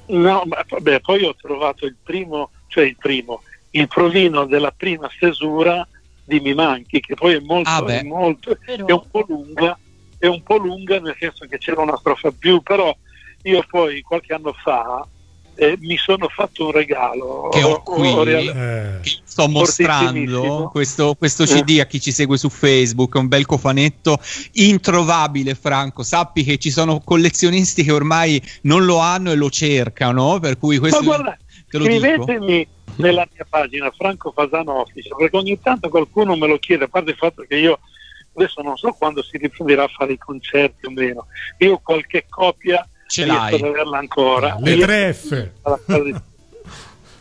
no 0.06 0.42
ma 0.46 0.64
vabbè 0.68 1.00
poi 1.00 1.24
ho 1.24 1.34
trovato 1.36 1.86
il 1.86 1.96
primo 2.02 2.50
cioè 2.66 2.84
il 2.84 2.96
primo 2.96 3.42
il 3.72 3.86
provino 3.86 4.46
della 4.46 4.72
prima 4.72 5.08
stesura 5.14 5.86
di 6.24 6.40
Mi 6.40 6.54
Manchi, 6.54 7.00
che 7.00 7.14
poi 7.14 7.34
è 7.34 7.40
molto, 7.40 7.70
ah 7.70 7.84
è, 7.86 8.02
molto 8.02 8.56
però... 8.64 8.86
è 8.86 8.92
un 8.92 9.02
po' 9.10 9.24
lunga, 9.26 9.78
è 10.18 10.26
un 10.26 10.42
po' 10.42 10.56
lunga 10.56 11.00
nel 11.00 11.16
senso 11.18 11.46
che 11.46 11.58
c'era 11.58 11.82
una 11.82 11.96
strofa 11.96 12.30
più, 12.30 12.60
però 12.62 12.96
io 13.42 13.64
poi 13.68 14.00
qualche 14.02 14.34
anno 14.34 14.52
fa 14.52 15.06
eh, 15.60 15.76
mi 15.80 15.98
sono 15.98 16.26
fatto 16.28 16.66
un 16.66 16.72
regalo 16.72 17.50
che 17.50 17.62
ho 17.62 17.82
qui 17.82 18.08
ho 18.08 18.22
real... 18.22 18.48
eh. 18.48 19.00
sto 19.24 19.46
mostrando 19.46 20.70
questo, 20.72 21.14
questo 21.14 21.44
CD 21.44 21.76
eh. 21.76 21.80
a 21.82 21.86
chi 21.86 22.00
ci 22.00 22.12
segue 22.12 22.38
su 22.38 22.48
Facebook 22.48 23.14
un 23.16 23.28
bel 23.28 23.44
cofanetto 23.44 24.18
introvabile 24.52 25.54
Franco 25.54 26.02
sappi 26.02 26.44
che 26.44 26.56
ci 26.56 26.70
sono 26.70 27.00
collezionisti 27.00 27.84
che 27.84 27.92
ormai 27.92 28.42
non 28.62 28.86
lo 28.86 29.00
hanno 29.00 29.32
e 29.32 29.34
lo 29.34 29.50
cercano 29.50 30.38
per 30.40 30.56
cui 30.56 30.78
questo 30.78 31.02
ma 31.02 31.04
guarda, 31.04 31.38
te 31.68 31.76
lo 31.76 31.84
scrivetemi 31.84 32.56
dico 32.56 32.78
nella 32.96 33.28
mia 33.30 33.46
pagina 33.48 33.90
Franco 33.90 34.32
Fasano 34.32 34.80
Office, 34.80 35.08
perché 35.16 35.36
ogni 35.36 35.58
tanto 35.60 35.88
qualcuno 35.88 36.36
me 36.36 36.46
lo 36.46 36.58
chiede, 36.58 36.84
a 36.84 36.88
parte 36.88 37.12
il 37.12 37.16
fatto 37.16 37.44
che 37.48 37.56
io 37.56 37.78
adesso 38.34 38.60
non 38.62 38.76
so 38.76 38.92
quando 38.92 39.22
si 39.22 39.38
riprenderà 39.38 39.84
a 39.84 39.88
fare 39.88 40.12
i 40.12 40.18
concerti 40.18 40.86
o 40.86 40.90
meno, 40.90 41.26
io 41.58 41.74
ho 41.74 41.80
qualche 41.82 42.26
copia 42.28 42.86
ce 43.10 43.26
l'hai 43.26 43.60
ancora. 43.92 44.56
Le 44.60 44.76
3F. 44.76 45.48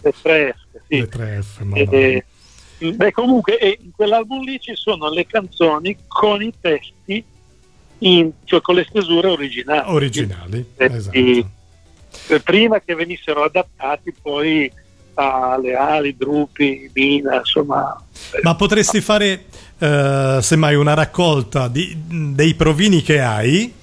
Le 0.02 0.14
3F, 0.24 0.54
sì. 0.88 0.98
Le 0.98 1.10
3F, 1.10 2.24
e, 2.82 2.94
beh, 2.94 3.12
comunque 3.12 3.78
in 3.82 3.92
quell'album 3.92 4.44
lì 4.44 4.60
ci 4.60 4.74
sono 4.76 5.10
le 5.10 5.26
canzoni 5.26 5.98
con 6.08 6.42
i 6.42 6.54
testi 6.62 7.22
in, 7.98 8.32
cioè 8.46 8.62
con 8.62 8.76
le 8.76 8.86
stesure 8.88 9.28
originali. 9.28 9.92
Originali, 9.92 10.66
esatto. 10.78 11.50
Prima 12.44 12.80
che 12.80 12.96
venissero 12.96 13.44
adattati 13.44 14.14
poi 14.22 14.72
le 15.62 15.76
ali, 15.76 16.16
Drupi, 16.16 16.90
Mina, 16.94 17.38
insomma. 17.38 18.02
Ma 18.42 18.56
potresti 18.56 19.02
fare 19.02 19.46
eh, 19.78 20.40
semmai 20.42 20.76
una 20.76 20.94
raccolta 20.94 21.68
di, 21.68 21.98
dei 22.08 22.54
provini 22.54 23.02
che 23.02 23.20
hai 23.20 23.74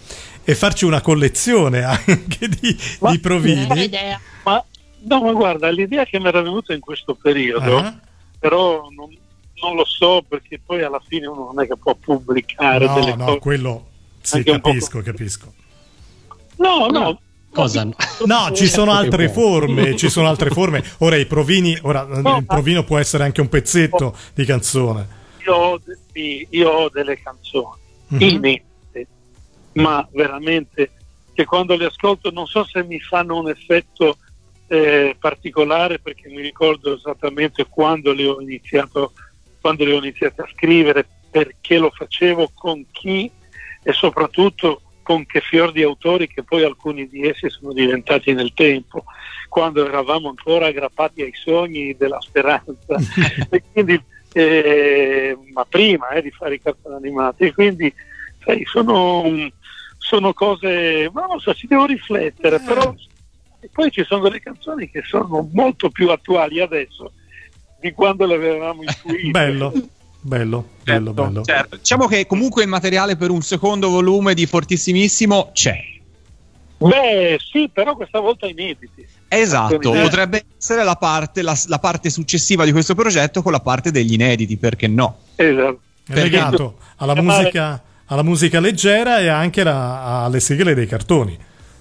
e 0.49 0.55
farci 0.55 0.85
una 0.85 1.01
collezione 1.01 1.83
anche 1.83 2.49
di, 2.49 2.79
ma, 3.01 3.11
di 3.11 3.19
provini. 3.19 3.91
Ma, 4.45 4.65
no, 5.01 5.21
ma 5.21 5.33
guarda, 5.33 5.69
l'idea 5.71 6.05
che 6.05 6.21
mi 6.21 6.29
era 6.29 6.41
venuta 6.41 6.73
in 6.73 6.79
questo 6.79 7.17
periodo, 7.21 7.79
uh-huh. 7.79 7.95
però 8.39 8.87
non, 8.95 9.09
non, 9.61 9.75
lo 9.75 9.85
so 9.85 10.25
perché 10.27 10.61
poi 10.65 10.85
alla 10.85 11.03
fine 11.05 11.27
uno 11.27 11.51
non 11.53 11.65
è 11.65 11.67
che 11.67 11.77
può 11.77 11.97
pubblicare 11.97 12.87
no, 12.87 12.95
delle 12.95 13.17
no, 13.17 13.25
cose. 13.25 13.39
quello 13.41 13.87
sì, 14.21 14.45
capisco, 14.45 15.03
capisco. 15.03 15.53
No, 16.59 16.87
no, 16.87 17.21
Cosa? 17.51 17.85
No, 18.27 18.53
ci 18.53 18.69
sono 18.69 18.93
altre 18.93 19.29
forme, 19.29 19.97
ci 19.97 20.09
sono 20.11 20.29
altre 20.29 20.51
forme. 20.51 20.85
Ora 20.99 21.17
i 21.17 21.27
provini, 21.27 21.77
ora 21.83 22.03
il 22.03 22.45
provino 22.47 22.85
può 22.85 22.99
essere 22.99 23.25
anche 23.25 23.41
un 23.41 23.49
pezzetto 23.49 24.15
di 24.33 24.45
canzone. 24.45 25.09
Io 25.45 25.55
ho, 25.55 25.81
io 26.51 26.71
ho 26.71 26.89
delle 26.91 27.19
canzoni 27.21 27.85
mm-hmm. 28.15 28.57
Ma 29.77 30.07
veramente 30.13 30.91
che 31.33 31.45
quando 31.45 31.77
le 31.77 31.87
ascolto 31.87 32.31
non 32.31 32.47
so 32.47 32.65
se 32.65 32.83
mi 32.85 33.01
fanno 33.01 33.39
un 33.39 33.49
effetto 33.49 34.19
eh, 34.69 35.17
particolare 35.19 35.99
perché 35.99 36.29
mi 36.29 36.41
ricordo 36.41 36.95
esattamente 36.95 37.67
quando 37.69 38.13
le 38.13 38.27
ho 38.27 38.41
iniziato 38.41 39.13
quando 39.67 39.85
le 39.85 39.95
ho 39.95 39.99
iniziate 39.99 40.43
a 40.43 40.49
scrivere, 40.55 41.05
perché 41.29 41.79
lo 41.79 41.91
facevo 41.91 42.53
con 42.55 42.87
chi 42.93 43.29
e 43.83 43.93
soprattutto 43.93 44.81
con 45.03 45.27
che 45.27 45.41
fior 45.41 45.73
di 45.73 45.83
autori 45.83 46.29
che 46.29 46.45
poi 46.45 46.63
alcuni 46.63 47.09
di 47.09 47.27
essi 47.27 47.51
sono 47.51 47.73
diventati 47.73 48.33
nel 48.33 48.55
tempo, 48.55 49.03
quando 49.49 49.85
eravamo 49.85 50.29
ancora 50.29 50.67
aggrappati 50.67 51.23
ai 51.23 51.33
sogni 51.35 51.97
della 51.97 52.21
speranza, 52.21 52.95
e 53.51 53.63
quindi, 53.73 54.01
eh, 54.33 55.37
ma 55.53 55.65
prima 55.65 56.11
eh, 56.11 56.23
di 56.23 56.31
fare 56.31 56.55
i 56.55 56.63
cartoni 56.63 56.95
animati. 56.95 57.53
Quindi 57.53 57.93
sai, 58.45 58.65
sono, 58.67 59.25
sono, 60.07 60.33
cose, 60.33 61.11
ma 61.13 61.27
non 61.27 61.41
so, 61.41 61.53
ci 61.53 61.67
devo 61.67 61.85
riflettere, 61.87 62.61
però 62.61 62.95
e 63.59 63.69
poi 63.73 63.91
ci 63.91 64.05
sono 64.05 64.23
delle 64.23 64.41
canzoni 64.41 64.89
che 64.89 65.03
sono 65.05 65.49
molto 65.53 65.91
più 65.91 66.11
attuali 66.11 66.61
adesso 66.61 67.13
di 67.81 67.93
quando 67.93 68.25
le 68.25 68.35
avevamo 68.35 68.83
intuite. 68.83 69.31
Bello. 69.31 69.73
Bello, 70.21 70.71
bello, 70.83 71.07
certo, 71.07 71.13
bello. 71.13 71.43
Certo. 71.45 71.77
Diciamo 71.77 72.07
che 72.07 72.27
comunque 72.27 72.63
il 72.63 72.69
materiale 72.69 73.17
per 73.17 73.31
un 73.31 73.43
secondo 73.43 73.91
volume 73.91 74.35
di 74.35 74.45
Fortissimissimo 74.47 75.51
c'è. 75.53 75.79
Beh, 76.79 77.39
sì, 77.39 77.71
però 77.73 77.95
questa 77.95 78.19
volta 78.19 78.47
inediti. 78.47 79.07
Esatto, 79.29 79.79
potrebbe 79.79 80.45
essere 80.59 80.83
la 80.83 80.97
parte, 80.97 81.43
la, 81.43 81.57
la 81.69 81.79
parte, 81.79 82.11
successiva 82.11 82.65
di 82.65 82.73
questo 82.73 82.95
progetto 82.95 83.41
con 83.41 83.53
la 83.53 83.61
parte 83.61 83.93
degli 83.93 84.15
inediti, 84.15 84.57
perché 84.57 84.89
no? 84.89 85.19
Esatto. 85.37 85.81
È 86.09 86.21
legato 86.21 86.79
alla 86.97 87.15
musica, 87.15 87.83
alla 88.07 88.23
musica 88.23 88.61
leggera 88.61 89.19
e 89.21 89.29
anche 89.29 89.63
la, 89.63 90.25
alle 90.25 90.41
sigle 90.41 90.75
dei 90.75 90.87
cartoni. 90.87 91.37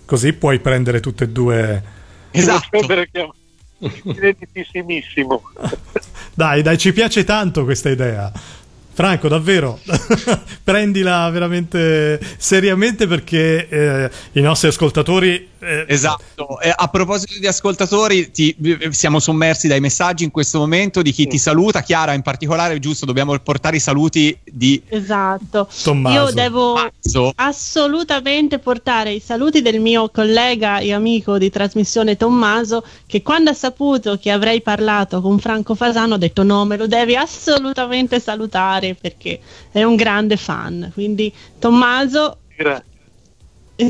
Così 0.06 0.34
puoi 0.34 0.60
prendere 0.60 1.00
tutte 1.00 1.26
e 1.26 1.30
due. 1.30 1.84
Esatto. 2.32 2.80
Ineditissimissimo. 4.04 5.42
Dai, 6.34 6.62
dai, 6.62 6.78
ci 6.78 6.92
piace 6.92 7.24
tanto 7.24 7.64
questa 7.64 7.90
idea. 7.90 8.30
Franco, 8.92 9.30
davvero, 9.30 9.80
prendila 10.64 11.30
veramente 11.30 12.20
seriamente 12.38 13.08
perché 13.08 13.68
eh, 13.70 14.10
i 14.34 14.42
nostri 14.42 14.68
ascoltatori 14.68 15.50
eh, 15.66 15.86
esatto, 15.88 16.60
eh, 16.60 16.72
a 16.74 16.88
proposito 16.88 17.40
di 17.40 17.48
ascoltatori, 17.48 18.30
ti, 18.30 18.56
siamo 18.92 19.20
sommersi 19.20 19.68
dai 19.68 19.80
messaggi 19.80 20.24
in 20.24 20.32
questo 20.32 20.60
momento 20.60 21.02
di 21.02 21.12
chi 21.12 21.26
ti 21.28 21.38
saluta. 21.38 21.82
Chiara, 21.82 22.14
in 22.14 22.22
particolare, 22.22 22.80
giusto, 22.80 23.06
dobbiamo 23.06 23.38
portare 23.40 23.78
i 23.78 23.80
saluti 23.80 24.38
di 24.44 24.82
Esatto. 24.88 25.68
Tommaso. 25.84 26.16
Io 26.16 26.32
devo 26.32 26.74
Mazzo. 26.76 27.34
assolutamente 27.36 28.60
portare 28.60 29.14
i 29.14 29.20
saluti 29.20 29.62
del 29.62 29.80
mio 29.80 30.10
collega 30.10 30.78
e 30.78 30.94
amico 30.94 31.38
di 31.38 31.50
trasmissione 31.50 32.16
Tommaso, 32.16 32.86
che 33.08 33.22
quando 33.22 33.50
ha 33.50 33.56
saputo 33.56 34.18
che 34.18 34.30
avrei 34.30 34.62
parlato 34.62 35.22
con 35.22 35.40
Franco 35.40 35.74
Fasano 35.76 36.16
ha 36.16 36.18
detto 36.20 36.44
no, 36.44 36.66
me 36.66 36.78
lo 36.78 36.88
devi 36.88 37.16
assolutamente 37.16 38.20
salutare 38.20 38.96
perché 38.96 39.40
è 39.72 39.84
un 39.84 39.96
grande 39.96 40.38
fan. 40.38 40.92
Quindi 40.94 41.34
Tommaso. 41.60 42.38
Grazie 42.56 42.94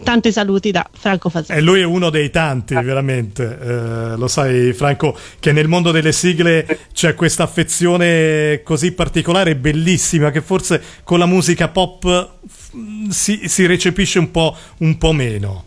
tanti 0.04 0.32
saluti 0.32 0.72
da 0.72 0.88
Franco 0.92 1.30
Fasano. 1.30 1.60
E 1.60 1.62
lui 1.62 1.82
è 1.82 1.84
uno 1.84 2.10
dei 2.10 2.32
tanti, 2.32 2.74
veramente. 2.74 3.60
Eh, 3.60 4.18
lo 4.18 4.28
sai, 4.28 4.74
Franco, 4.74 5.16
che 5.40 5.52
nel 5.52 5.68
mondo 5.68 5.92
delle 5.92 6.12
sigle 6.12 6.66
c'è 6.92 7.14
questa 7.14 7.44
affezione 7.44 8.62
così 8.64 8.94
particolare 8.94 9.52
e 9.52 9.56
bellissima 9.56 10.32
che 10.32 10.42
forse 10.42 10.82
con 11.04 11.20
la 11.20 11.28
musica 11.28 11.68
pop 11.68 12.38
mm, 12.76 13.10
si, 13.10 13.48
si 13.48 13.66
recepisce 13.68 14.18
un 14.18 14.32
po', 14.32 14.56
un 14.78 14.98
po' 14.98 15.12
meno. 15.12 15.64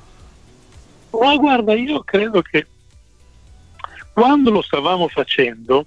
Ma 1.10 1.36
guarda, 1.36 1.74
io 1.74 2.02
credo 2.02 2.42
che 2.42 2.66
quando 4.12 4.50
lo 4.50 4.62
stavamo 4.62 5.06
facendo, 5.06 5.86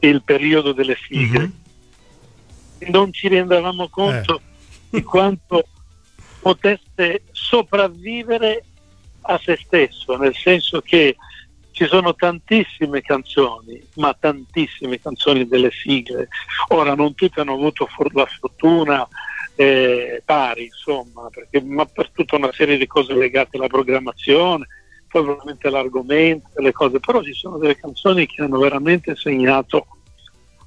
il 0.00 0.22
periodo 0.24 0.72
delle 0.72 0.96
sigle, 1.00 1.38
mm-hmm. 1.38 2.90
non 2.90 3.12
ci 3.12 3.28
rendevamo 3.28 3.88
conto 3.88 4.38
eh. 4.38 4.42
di 4.90 5.02
quanto 5.02 5.64
potesse 6.46 7.22
sopravvivere 7.32 8.62
a 9.22 9.36
se 9.42 9.58
stesso, 9.60 10.16
nel 10.16 10.32
senso 10.36 10.80
che 10.80 11.16
ci 11.72 11.86
sono 11.86 12.14
tantissime 12.14 13.00
canzoni, 13.00 13.84
ma 13.94 14.16
tantissime 14.16 15.00
canzoni 15.00 15.48
delle 15.48 15.72
sigle. 15.72 16.28
Ora 16.68 16.94
non 16.94 17.16
tutte 17.16 17.40
hanno 17.40 17.54
avuto 17.54 17.86
for- 17.86 18.14
la 18.14 18.26
fortuna 18.26 19.08
eh, 19.56 20.22
pari, 20.24 20.66
insomma, 20.66 21.28
perché, 21.30 21.60
ma 21.62 21.84
per 21.84 22.10
tutta 22.10 22.36
una 22.36 22.52
serie 22.52 22.78
di 22.78 22.86
cose 22.86 23.12
legate 23.12 23.56
alla 23.56 23.66
programmazione, 23.66 24.68
poi 25.08 25.22
ovviamente 25.22 25.68
l'argomento, 25.68 26.48
le 26.60 26.70
cose, 26.70 27.00
però 27.00 27.24
ci 27.24 27.34
sono 27.34 27.58
delle 27.58 27.76
canzoni 27.76 28.24
che 28.26 28.42
hanno 28.42 28.58
veramente 28.58 29.16
segnato 29.16 29.84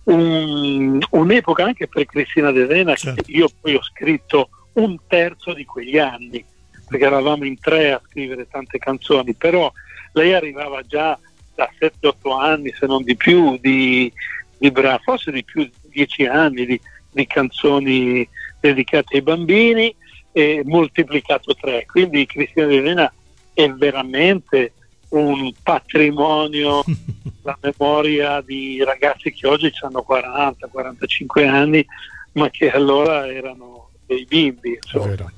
un, 0.04 1.00
un'epoca 1.12 1.64
anche 1.64 1.88
per 1.88 2.06
Cristina 2.06 2.52
De 2.52 2.66
Vena, 2.66 2.96
certo. 2.96 3.24
che 3.24 3.32
io 3.32 3.48
poi 3.62 3.76
ho 3.76 3.82
scritto 3.82 4.50
un 4.74 4.98
terzo 5.08 5.54
di 5.54 5.66
quegli 5.66 5.98
anni, 5.98 6.44
perché 6.88 7.06
eravamo 7.06 7.46
in 7.46 7.60
tre 7.60 7.92
a 7.92 8.02
scrivere 8.08 8.48
tante 8.48 8.78
canzoni, 8.78 9.34
però 9.34 9.72
lei 10.14 10.34
arrivava 10.34 10.82
già 10.84 11.18
da 11.56 11.70
7-8 11.78 12.40
anni, 12.40 12.74
se 12.78 12.86
non 12.86 13.04
di 13.04 13.16
più, 13.16 13.58
di, 13.60 14.12
di 14.58 14.72
bra- 14.72 15.00
forse 15.04 15.32
di 15.32 15.44
più, 15.44 15.70
10 15.82 16.26
anni 16.26 16.66
di, 16.66 16.80
di 17.12 17.28
canzoni 17.28 18.28
dedicate 18.60 19.16
ai 19.16 19.22
bambini 19.22 19.94
e 20.32 20.62
moltiplicato 20.66 21.54
tre. 21.56 21.86
Quindi 21.86 22.26
Cristina 22.26 22.66
De 22.68 22.80
Vena 22.80 23.14
è 23.54 23.70
veramente 23.70 24.74
un 25.10 25.52
patrimonio, 25.62 26.84
la 27.44 27.58
memoria 27.62 28.42
di 28.42 28.84
ragazzi 28.84 29.32
che 29.32 29.48
oggi 29.48 29.72
hanno 29.82 30.06
40-45 30.08 31.48
anni, 31.48 31.86
ma 32.34 32.50
che 32.50 32.70
allora 32.70 33.28
erano 33.28 33.89
dei 34.10 34.26
bimbi. 34.26 34.80
Insomma. 34.84 35.06
Vero, 35.06 35.32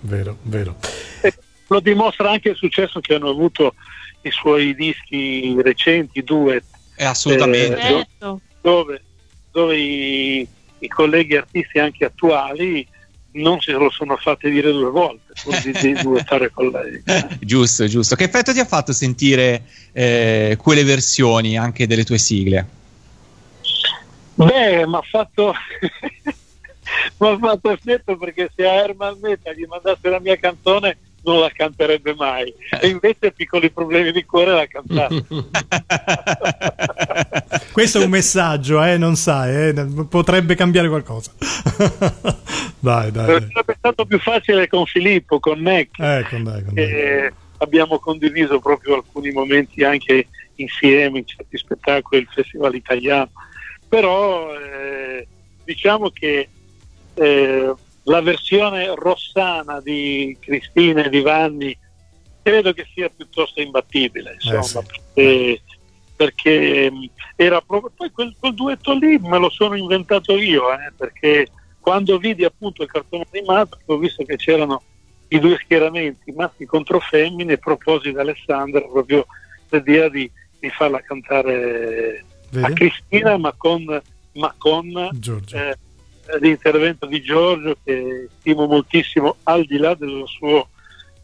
vero, 0.00 0.36
vero. 0.42 0.76
E 1.22 1.34
lo 1.68 1.80
dimostra 1.80 2.30
anche 2.30 2.50
il 2.50 2.56
successo 2.56 3.00
che 3.00 3.14
hanno 3.14 3.30
avuto 3.30 3.74
i 4.22 4.30
suoi 4.30 4.74
dischi 4.74 5.56
recenti, 5.62 6.22
duet. 6.22 6.64
Eh, 6.96 7.04
assolutamente. 7.04 7.78
Eh, 7.78 7.80
certo. 7.80 8.40
dove, 8.60 9.02
dove 9.50 9.76
i, 9.78 10.46
i, 10.80 10.88
colleghi 10.88 11.36
artisti 11.36 11.78
anche 11.78 12.04
attuali 12.04 12.86
non 13.32 13.60
se 13.60 13.72
lo 13.72 13.90
sono 13.90 14.16
fatti 14.16 14.50
dire 14.50 14.72
due 14.72 14.90
volte 14.90 15.32
di, 15.62 15.72
di 15.80 16.02
duettare 16.02 16.50
con 16.50 16.68
lei. 16.68 17.02
giusto, 17.40 17.86
giusto. 17.86 18.16
Che 18.16 18.24
effetto 18.24 18.52
ti 18.52 18.58
ha 18.58 18.66
fatto 18.66 18.92
sentire 18.92 19.62
eh, 19.92 20.58
quelle 20.60 20.84
versioni 20.84 21.56
anche 21.56 21.86
delle 21.86 22.04
tue 22.04 22.18
sigle? 22.18 22.78
Beh, 24.34 24.86
mi 24.86 24.96
ha 24.96 25.02
fatto 25.02 25.54
mi 27.18 27.28
ha 27.28 27.38
fatto 27.38 27.70
effetto 27.70 28.16
perché 28.16 28.50
se 28.54 28.66
a 28.66 28.74
Herman 28.74 29.18
Meta 29.20 29.52
gli 29.52 29.66
mandasse 29.66 30.08
la 30.08 30.20
mia 30.20 30.36
canzone 30.36 30.96
non 31.22 31.40
la 31.40 31.50
canterebbe 31.50 32.14
mai. 32.14 32.54
E 32.80 32.88
invece 32.88 33.32
piccoli 33.32 33.70
problemi 33.70 34.12
di 34.12 34.24
cuore 34.24 34.52
la 34.52 34.66
cantava. 34.66 35.08
Questo 37.72 38.00
è 38.00 38.04
un 38.04 38.10
messaggio 38.10 38.82
eh, 38.82 38.98
non 38.98 39.16
sai 39.16 39.68
eh, 39.68 39.86
potrebbe 40.08 40.54
cambiare 40.54 40.88
qualcosa. 40.88 41.32
Dai 42.82 43.10
dai 43.10 43.26
sarebbe 43.26 43.74
stato 43.76 44.06
più 44.06 44.18
facile 44.18 44.66
con 44.66 44.86
Filippo 44.86 45.38
con 45.38 45.60
Mac. 45.60 45.98
Eh, 45.98 46.24
con 46.30 46.44
dai, 46.44 46.64
con 46.64 46.72
dai. 46.72 47.30
abbiamo 47.58 47.98
condiviso 47.98 48.58
proprio 48.58 48.94
alcuni 48.94 49.30
momenti 49.32 49.84
anche 49.84 50.28
insieme 50.54 51.18
in 51.18 51.26
certi 51.26 51.58
spettacoli 51.58 52.22
del 52.22 52.32
festival 52.32 52.74
italiano. 52.74 53.28
Però 53.86 54.54
eh, 54.54 55.28
diciamo 55.62 56.08
che 56.08 56.48
eh, 57.20 57.74
la 58.04 58.20
versione 58.22 58.94
rossana 58.94 59.80
di 59.80 60.36
Cristina 60.40 61.04
e 61.04 61.10
di 61.10 61.20
Vanni 61.20 61.76
credo 62.42 62.72
che 62.72 62.86
sia 62.94 63.10
piuttosto 63.10 63.60
imbattibile, 63.60 64.38
insomma, 64.40 64.60
eh 64.60 64.64
sì. 64.64 64.84
perché, 64.86 65.62
perché, 66.16 66.92
era 67.36 67.60
proprio 67.60 67.92
poi 67.94 68.10
quel, 68.10 68.34
quel, 68.38 68.54
duetto 68.54 68.94
lì 68.94 69.18
me 69.18 69.38
lo 69.38 69.50
sono 69.50 69.76
inventato 69.76 70.36
io, 70.36 70.72
eh, 70.72 70.92
perché 70.96 71.48
quando 71.78 72.18
vidi 72.18 72.44
appunto 72.44 72.82
il 72.82 72.90
cartone 72.90 73.26
animato 73.32 73.78
ho 73.84 73.96
visto 73.98 74.24
che 74.24 74.36
c'erano 74.36 74.82
i 75.28 75.38
due 75.38 75.58
schieramenti, 75.62 76.32
maschi 76.32 76.64
contro 76.64 77.00
femmine, 77.00 77.58
proposi 77.58 78.12
da 78.12 78.22
Alessandra 78.22 78.80
proprio 78.80 79.26
l'idea 79.68 80.08
di, 80.08 80.30
di 80.58 80.70
farla 80.70 81.00
cantare 81.00 82.24
Vedi? 82.50 82.64
a 82.64 82.72
Cristina 82.72 83.36
ma 83.36 83.52
con, 83.56 83.84
ma 84.32 84.54
con 84.58 84.88
eh, 85.52 85.78
l'intervento 86.40 87.06
di 87.06 87.20
Giorgio 87.22 87.76
che 87.82 88.28
stimo 88.38 88.66
moltissimo 88.66 89.36
al 89.44 89.64
di 89.64 89.76
là 89.78 89.94
del 89.94 90.24
suo 90.26 90.68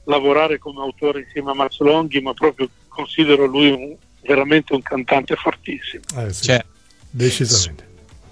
lavorare 0.04 0.58
come 0.58 0.80
autore 0.80 1.20
insieme 1.20 1.50
a 1.50 1.54
Max 1.54 1.80
Longhi 1.80 2.20
ma 2.20 2.32
proprio 2.32 2.68
considero 2.88 3.46
lui 3.46 3.70
un, 3.70 3.96
veramente 4.22 4.74
un 4.74 4.82
cantante 4.82 5.36
fortissimo. 5.36 6.04
Eh 6.16 6.32
sì, 6.32 6.44
cioè, 6.44 6.64
decisamente 7.10 7.85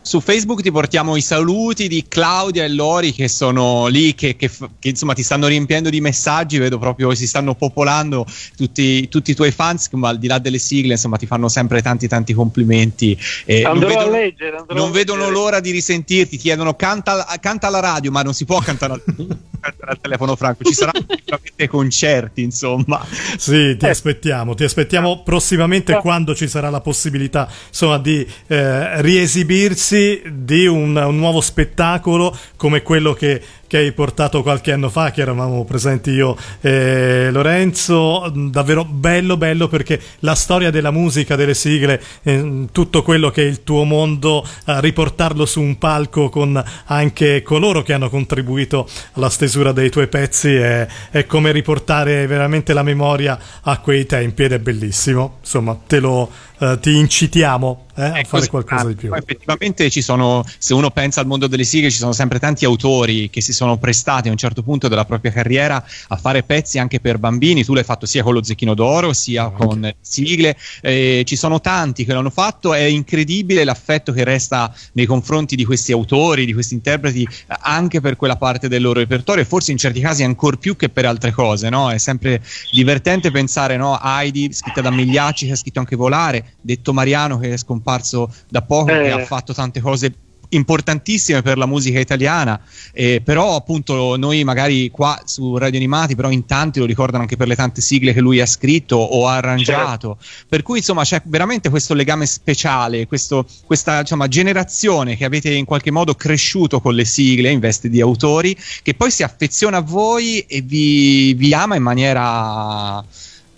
su 0.05 0.21
Facebook 0.21 0.61
ti 0.61 0.71
portiamo 0.71 1.17
i 1.17 1.23
saluti 1.23 1.89
di 1.89 2.05
Claudia 2.07 2.63
e 2.63 2.69
Lori 2.69 3.13
che 3.15 3.27
sono 3.27 3.87
lì, 3.87 4.15
che, 4.15 4.37
che, 4.37 4.51
che 4.79 4.89
insomma 4.91 5.15
ti 5.15 5.23
stanno 5.23 5.47
riempiendo 5.47 5.89
di 5.89 5.99
messaggi, 6.03 6.59
vedo 6.59 6.79
proprio 6.79 7.15
si 7.15 7.27
stanno 7.27 7.55
popolando 7.55 8.27
tutti, 8.55 9.09
tutti, 9.09 9.31
i 9.31 9.35
tuoi 9.35 9.51
fans, 9.51 9.89
ma 9.93 10.11
al 10.11 10.19
di 10.19 10.27
là 10.27 10.39
delle 10.39 10.59
sigle 10.59 10.93
insomma 10.93 11.17
ti 11.17 11.25
fanno 11.25 11.49
sempre 11.49 11.81
tanti 11.81 12.07
tanti 12.07 12.35
complimenti. 12.35 13.19
Eh, 13.47 13.65
andrò 13.65 13.89
non, 13.89 13.89
vedono, 13.89 14.15
a 14.15 14.19
leggere, 14.19 14.57
andrò 14.59 14.77
non 14.77 14.89
a 14.89 14.93
vedono 14.93 15.19
leggere. 15.21 15.39
l'ora 15.39 15.61
di 15.61 15.71
risentirti, 15.71 16.37
ti 16.37 16.43
chiedono 16.43 16.75
canta, 16.75 17.25
canta 17.41 17.69
alla 17.69 17.81
radio, 17.81 18.11
ma 18.11 18.21
non 18.21 18.35
si 18.35 18.45
può 18.45 18.59
cantare 18.59 18.93
al, 18.93 19.03
al 19.87 20.01
telefono 20.03 20.37
franco, 20.37 20.65
ci 20.65 20.75
saranno 20.75 21.07
sicuramente 21.17 21.67
concerti 21.67 22.43
insomma. 22.43 23.03
Sì, 23.39 23.75
ti 23.79 23.87
eh. 23.87 23.89
aspettiamo, 23.89 24.55
ti 24.55 24.65
aspettiamo 24.65 25.23
prossimamente 25.23 25.95
eh. 25.97 26.01
quando 26.01 26.35
ci 26.35 26.47
sarà 26.47 26.69
la 26.69 26.83
possibilità 26.83 27.49
insomma 27.69 27.97
di 27.97 28.27
eh, 28.49 29.01
riesibirsi 29.01 29.93
anzi 29.95 30.23
di 30.29 30.67
un, 30.67 30.97
un 30.97 31.17
nuovo 31.17 31.41
spettacolo 31.41 32.37
come 32.57 32.83
quello 32.83 33.13
che 33.13 33.41
che 33.75 33.81
hai 33.81 33.91
portato 33.91 34.43
qualche 34.43 34.71
anno 34.71 34.89
fa, 34.89 35.11
che 35.11 35.21
eravamo 35.21 35.65
presenti 35.65 36.11
io 36.11 36.37
e 36.61 37.31
Lorenzo. 37.33 38.31
Davvero 38.33 38.85
bello, 38.85 39.37
bello 39.37 39.67
perché 39.67 40.01
la 40.21 40.37
storia 40.37 40.71
della 40.71 40.93
musica, 40.93 41.35
delle 41.35 41.55
sigle, 41.55 42.01
eh, 42.23 42.67
tutto 42.71 43.03
quello 43.03 43.31
che 43.31 43.43
è 43.43 43.47
il 43.47 43.65
tuo 43.65 43.83
mondo, 43.83 44.47
eh, 44.67 44.81
riportarlo 44.81 45.45
su 45.45 45.61
un 45.61 45.77
palco 45.77 46.29
con 46.29 46.63
anche 46.85 47.43
coloro 47.43 47.83
che 47.83 47.95
hanno 47.95 48.09
contribuito 48.09 48.89
alla 49.15 49.29
stesura 49.29 49.73
dei 49.73 49.91
tuoi 49.91 50.07
pezzi 50.07 50.55
è, 50.55 50.87
è 51.11 51.27
come 51.27 51.51
riportare 51.51 52.29
veramente 52.29 52.75
la 52.75 52.85
memoria 52.85 53.37
a 53.61 53.81
quei 53.81 54.07
tempi 54.07 54.45
ed 54.45 54.53
è 54.53 54.61
bellissimo. 54.61 55.39
Insomma, 55.41 55.77
te 55.85 55.99
lo 55.99 56.31
eh, 56.65 56.79
ti 56.81 56.97
incitiamo 56.97 57.87
eh, 57.97 58.05
a 58.05 58.25
fare 58.25 58.47
qualcosa 58.47 58.87
di 58.87 58.95
più. 58.95 59.13
Effettivamente 59.13 59.91
ci 59.91 60.03
sono, 60.03 60.45
se 60.59 60.73
uno 60.73 60.91
pensa 60.91 61.21
al 61.21 61.27
mondo 61.27 61.47
delle 61.49 61.65
sigle, 61.65 61.91
ci 61.91 61.99
sono 61.99 62.13
sempre 62.13 62.39
tanti 62.39 62.65
autori 62.65 63.29
che 63.29 63.41
si 63.41 63.53
sono 63.53 63.64
sono 63.65 63.79
prestati 63.79 64.29
a 64.29 64.31
un 64.31 64.37
certo 64.37 64.63
punto 64.63 64.89
della 64.89 65.07
propria 65.07 65.33
carriera 65.33 65.83
a 66.09 66.17
fare 66.17 66.43
pezzi 66.43 66.79
anche 66.79 67.01
per 67.01 67.19
bambini. 67.19 67.65
Tu 67.65 67.73
l'hai 67.73 67.83
fatto 67.83 68.05
sia 68.05 68.23
con 68.23 68.35
lo 68.35 68.43
Zecchino 68.43 68.75
d'Oro 68.75 69.13
sia 69.15 69.47
okay. 69.47 69.67
con 69.67 69.95
sigle. 70.01 70.57
Eh, 70.83 71.23
ci 71.25 71.37
sono 71.37 71.61
tanti 71.61 72.05
che 72.05 72.13
l'hanno 72.13 72.31
fatto. 72.31 72.75
È 72.75 72.83
incredibile 72.83 73.65
l'affetto 73.65 74.13
che 74.13 74.23
resta 74.23 74.73
nei 74.93 75.07
confronti 75.07 75.57
di 75.57 75.65
questi 75.65 75.93
autori, 75.93 76.45
di 76.45 76.53
questi 76.53 76.75
interpreti, 76.75 77.27
anche 77.47 78.01
per 78.01 78.17
quella 78.17 78.37
parte 78.37 78.69
del 78.69 78.83
loro 78.83 79.01
repertorio. 79.01 79.43
E 79.43 79.47
forse 79.47 79.73
in 79.73 79.79
certi 79.79 80.01
casi 80.01 80.23
ancora 80.23 80.57
più 80.57 80.77
che 80.77 80.91
per 80.91 81.07
altre 81.07 81.33
cose. 81.33 81.71
No? 81.71 81.91
È 81.91 81.99
sempre 81.99 82.43
divertente 82.71 83.31
pensare 83.31 83.77
no? 83.79 83.99
Heidi, 84.03 84.53
scritta 84.53 84.83
da 84.83 84.91
Migliacci, 84.91 85.47
che 85.47 85.53
ha 85.53 85.57
scritto 85.57 85.79
anche 85.79 85.97
Volare, 85.97 86.57
detto 86.61 86.93
Mariano, 86.93 87.39
che 87.39 87.55
è 87.55 87.57
scomparso 87.57 88.33
da 88.49 88.61
poco, 88.61 88.91
eh. 88.91 89.05
che 89.05 89.11
ha 89.11 89.25
fatto 89.25 89.55
tante 89.55 89.81
cose 89.81 90.13
importantissime 90.55 91.43
per 91.43 91.59
la 91.59 91.67
musica 91.67 91.99
italiana, 91.99 92.61
eh, 92.93 93.21
però 93.23 93.57
appunto 93.57 94.17
noi 94.17 94.45
magari 94.45 94.91
qua 94.91 95.21
su 95.25 95.57
Radio 95.57 95.79
Animati, 95.79 96.15
però 96.15 96.31
in 96.31 96.47
tanti 96.47 96.79
lo 96.79 96.87
ricordano 96.87 97.23
anche 97.23 97.37
per 97.37 97.49
le 97.49 97.55
tante 97.55 97.81
sigle 97.81 98.13
che 98.13 98.21
lui 98.21 98.41
ha 98.41 98.47
scritto 98.47 98.97
o 98.97 99.29
ha 99.29 99.37
arrangiato, 99.37 100.19
certo. 100.21 100.47
per 100.49 100.63
cui 100.63 100.79
insomma 100.79 101.03
c'è 101.03 101.23
veramente 101.25 101.71
questo 101.71 101.95
legame 101.95 102.27
speciale, 102.27 103.07
questo, 103.07 103.47
questa 103.67 104.01
insomma, 104.01 104.29
generazione 104.29 105.17
che 105.17 105.25
avete 105.25 105.53
in 105.53 105.65
qualche 105.65 105.91
modo 105.91 106.15
cresciuto 106.15 106.81
con 106.81 106.95
le 106.95 107.05
sigle 107.05 107.51
in 107.51 107.61
veste 107.61 107.89
di 107.89 108.01
autori, 108.01 108.57
che 108.83 108.95
poi 108.95 109.11
si 109.11 109.23
affeziona 109.23 109.79
a 109.79 109.83
voi 109.83 110.41
e 110.41 110.61
vi, 110.61 111.35
vi 111.35 111.53
ama 111.55 111.77
in 111.77 111.83
maniera 111.83 113.05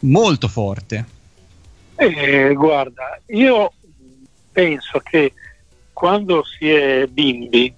molto 0.01 0.49
forte. 0.49 1.05
Eh, 1.97 2.53
guarda, 2.55 3.19
io 3.29 3.73
penso 4.53 5.01
che 5.01 5.33
quando 5.97 6.45
si 6.45 6.69
è 6.69 7.07
bimbi 7.07 7.73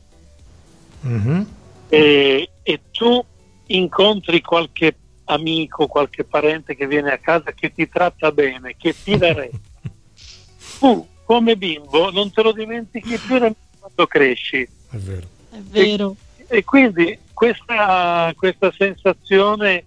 mm-hmm. 1.06 1.42
e, 1.88 2.50
e, 2.64 2.80
tu 2.90 3.24
incontri 3.66 4.40
qualche 4.40 4.96
amico, 5.26 5.86
qualche 5.86 6.24
parente 6.24 6.74
che 6.74 6.88
viene 6.88 7.12
a 7.12 7.18
casa 7.18 7.52
che 7.52 7.72
ti 7.72 7.88
tratta 7.88 8.32
bene, 8.32 8.74
che 8.76 8.92
ti 9.00 9.16
dà 9.16 9.32
retta, 9.32 9.58
tu 10.80 11.06
come 11.22 11.56
bimbo 11.56 12.10
non 12.10 12.32
te 12.32 12.42
lo 12.42 12.50
dimentichi 12.50 13.16
più 13.18 13.38
quando 13.38 14.06
cresci. 14.08 14.68
È 14.90 14.96
vero. 14.96 15.28
È 15.50 15.58
vero. 15.60 16.16
E, 16.48 16.56
e 16.56 16.64
quindi 16.64 17.16
questa, 17.32 18.32
questa 18.36 18.72
sensazione 18.76 19.84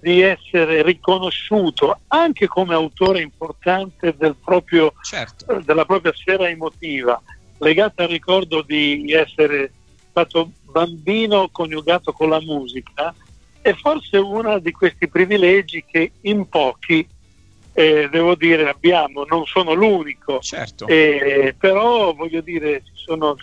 di 0.00 0.20
essere 0.20 0.82
riconosciuto 0.82 2.00
anche 2.08 2.46
come 2.46 2.74
autore 2.74 3.22
importante 3.22 4.14
del 4.18 4.36
proprio, 4.36 4.92
certo. 5.02 5.62
della 5.64 5.86
propria 5.86 6.12
sfera 6.12 6.46
emotiva 6.46 7.22
legata 7.60 8.04
al 8.04 8.08
ricordo 8.08 8.62
di 8.62 9.12
essere 9.12 9.72
stato 10.10 10.50
bambino 10.64 11.48
coniugato 11.50 12.12
con 12.12 12.28
la 12.28 12.40
musica 12.40 13.14
è 13.62 13.72
forse 13.74 14.16
uno 14.16 14.58
di 14.58 14.72
questi 14.72 15.08
privilegi 15.08 15.84
che 15.86 16.12
in 16.22 16.48
pochi, 16.48 17.06
eh, 17.74 18.08
devo 18.10 18.34
dire, 18.34 18.68
abbiamo, 18.68 19.24
non 19.24 19.44
sono 19.44 19.74
l'unico, 19.74 20.40
certo. 20.40 20.86
eh, 20.86 21.54
però 21.58 22.14
voglio 22.14 22.40
dire, 22.40 22.82
sono, 22.94 23.36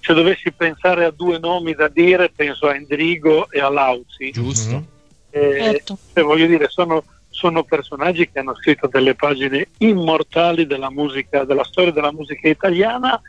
se 0.00 0.14
dovessi 0.14 0.50
pensare 0.52 1.04
a 1.04 1.10
due 1.10 1.38
nomi 1.38 1.74
da 1.74 1.88
dire, 1.88 2.30
penso 2.34 2.68
a 2.68 2.74
Endrigo 2.74 3.50
e 3.50 3.60
a 3.60 3.68
Lauzi. 3.68 4.30
Giusto. 4.30 4.70
Mm-hmm. 4.72 5.56
Eh, 5.56 5.82
certo. 5.84 5.98
voglio 6.24 6.46
dire, 6.46 6.68
sono, 6.68 7.04
sono 7.28 7.62
personaggi 7.62 8.28
che 8.30 8.38
hanno 8.38 8.54
scritto 8.56 8.88
delle 8.88 9.14
pagine 9.14 9.68
immortali 9.78 10.66
della 10.66 10.90
musica, 10.90 11.44
della 11.44 11.64
storia 11.64 11.92
della 11.92 12.12
musica 12.12 12.48
italiana 12.48 13.20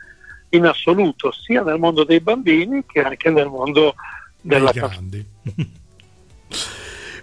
in 0.54 0.66
assoluto, 0.66 1.32
sia 1.32 1.62
nel 1.62 1.78
mondo 1.78 2.04
dei 2.04 2.20
bambini 2.20 2.84
che 2.86 3.00
anche 3.00 3.30
nel 3.30 3.48
mondo 3.48 3.94
della 4.40 4.72
grandi. 4.72 5.24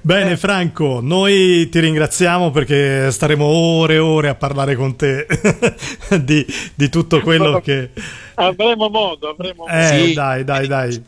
Bene 0.02 0.38
Franco, 0.38 1.02
noi 1.02 1.68
ti 1.68 1.80
ringraziamo 1.82 2.52
perché 2.52 3.12
staremo 3.12 3.44
ore 3.44 3.96
e 3.96 4.00
ore 4.00 4.30
a 4.30 4.36
parlare 4.36 4.76
con 4.76 4.96
te 4.96 5.28
di, 6.24 6.46
di, 6.74 6.90
tutto 6.90 7.20
quello 7.20 7.60
che... 7.60 7.90
Avremo 8.36 8.88
modo, 8.88 9.30
avremo 9.30 9.66
modo. 9.68 9.78
Eh, 9.78 10.06
sì. 10.06 10.14
dai, 10.14 10.46
dai, 10.46 10.68
dai. 10.68 11.04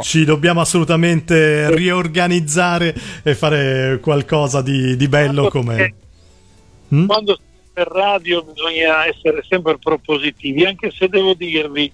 Ci 0.00 0.24
dobbiamo 0.24 0.62
assolutamente 0.62 1.72
riorganizzare 1.74 2.94
e 3.22 3.34
fare 3.34 3.98
qualcosa 4.00 4.62
di, 4.62 4.96
di 4.96 5.08
bello 5.08 5.48
come... 5.48 5.94
Hmm? 6.88 7.06
Quando 7.06 7.38
per 7.80 7.88
radio 7.88 8.42
bisogna 8.42 9.06
essere 9.06 9.42
sempre 9.48 9.78
propositivi, 9.78 10.66
anche 10.66 10.90
se 10.90 11.08
devo 11.08 11.32
dirvi 11.32 11.90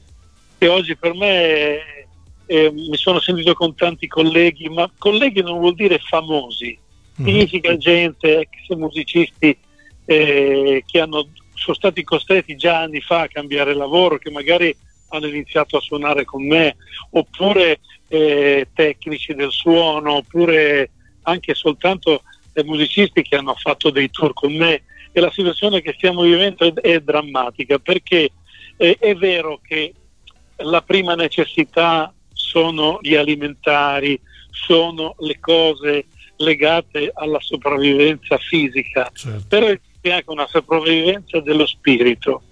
che 0.59 0.67
oggi 0.67 0.97
per 0.97 1.15
me 1.15 2.07
eh, 2.45 2.73
mi 2.73 2.97
sono 2.97 3.21
sentito 3.21 3.55
con 3.55 3.77
tanti 3.77 4.09
colleghi, 4.09 4.69
ma 4.69 4.91
colleghi 4.99 5.43
non 5.43 5.61
vuol 5.61 5.77
dire 5.77 6.01
famosi, 6.01 6.77
mm. 7.23 7.25
significa 7.25 7.73
mm. 7.73 7.77
gente, 7.77 8.41
ex 8.41 8.77
musicisti 8.77 9.57
eh, 10.07 10.83
che 10.85 11.01
hanno, 11.01 11.29
sono 11.55 11.77
stati 11.77 12.03
costretti 12.03 12.57
già 12.57 12.81
anni 12.81 13.01
fa 13.01 13.21
a 13.21 13.29
cambiare 13.29 13.73
lavoro, 13.73 14.19
che 14.19 14.33
magari 14.33 14.77
hanno 15.11 15.29
iniziato 15.29 15.77
a 15.77 15.81
suonare 15.81 16.25
con 16.25 16.45
me, 16.45 16.75
oppure 17.11 17.79
eh, 18.09 18.67
tecnici 18.75 19.35
del 19.35 19.53
suono, 19.53 20.15
oppure 20.15 20.91
anche 21.23 21.55
soltanto 21.55 22.23
musicisti 22.65 23.23
che 23.23 23.37
hanno 23.37 23.55
fatto 23.55 23.91
dei 23.91 24.11
tour 24.11 24.33
con 24.33 24.53
me 24.53 24.83
che 25.17 25.23
la 25.23 25.31
situazione 25.31 25.81
che 25.81 25.95
stiamo 25.97 26.21
vivendo 26.21 26.67
è, 26.67 26.75
è 26.75 27.01
drammatica 27.01 27.79
perché 27.79 28.33
eh, 28.77 28.99
è 29.01 29.15
vero 29.15 29.61
che 29.67 29.95
la 30.57 30.83
prima 30.83 31.15
necessità 31.15 32.13
sono 32.35 32.99
gli 33.01 33.15
alimentari, 33.15 34.21
sono 34.51 35.15
le 35.21 35.41
cose 35.41 36.05
legate 36.37 37.13
alla 37.15 37.41
sopravvivenza 37.41 38.37
fisica, 38.37 39.11
certo. 39.15 39.47
però 39.49 39.73
c'è 40.03 40.11
anche 40.11 40.31
una 40.31 40.47
sopravvivenza 40.49 41.41
dello 41.41 41.65
spirito. 41.65 42.43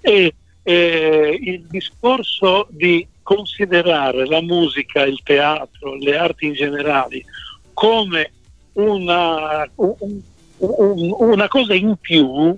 E 0.00 0.32
eh, 0.62 1.38
il 1.42 1.66
discorso 1.66 2.68
di 2.70 3.04
considerare 3.24 4.26
la 4.26 4.40
musica, 4.40 5.02
il 5.02 5.20
teatro, 5.24 5.96
le 5.96 6.16
arti 6.16 6.46
in 6.46 6.52
generale 6.52 7.24
come 7.72 8.30
una, 8.74 9.68
un, 9.74 9.94
un, 9.98 10.20
una 10.64 11.48
cosa 11.48 11.74
in 11.74 11.96
più 11.96 12.56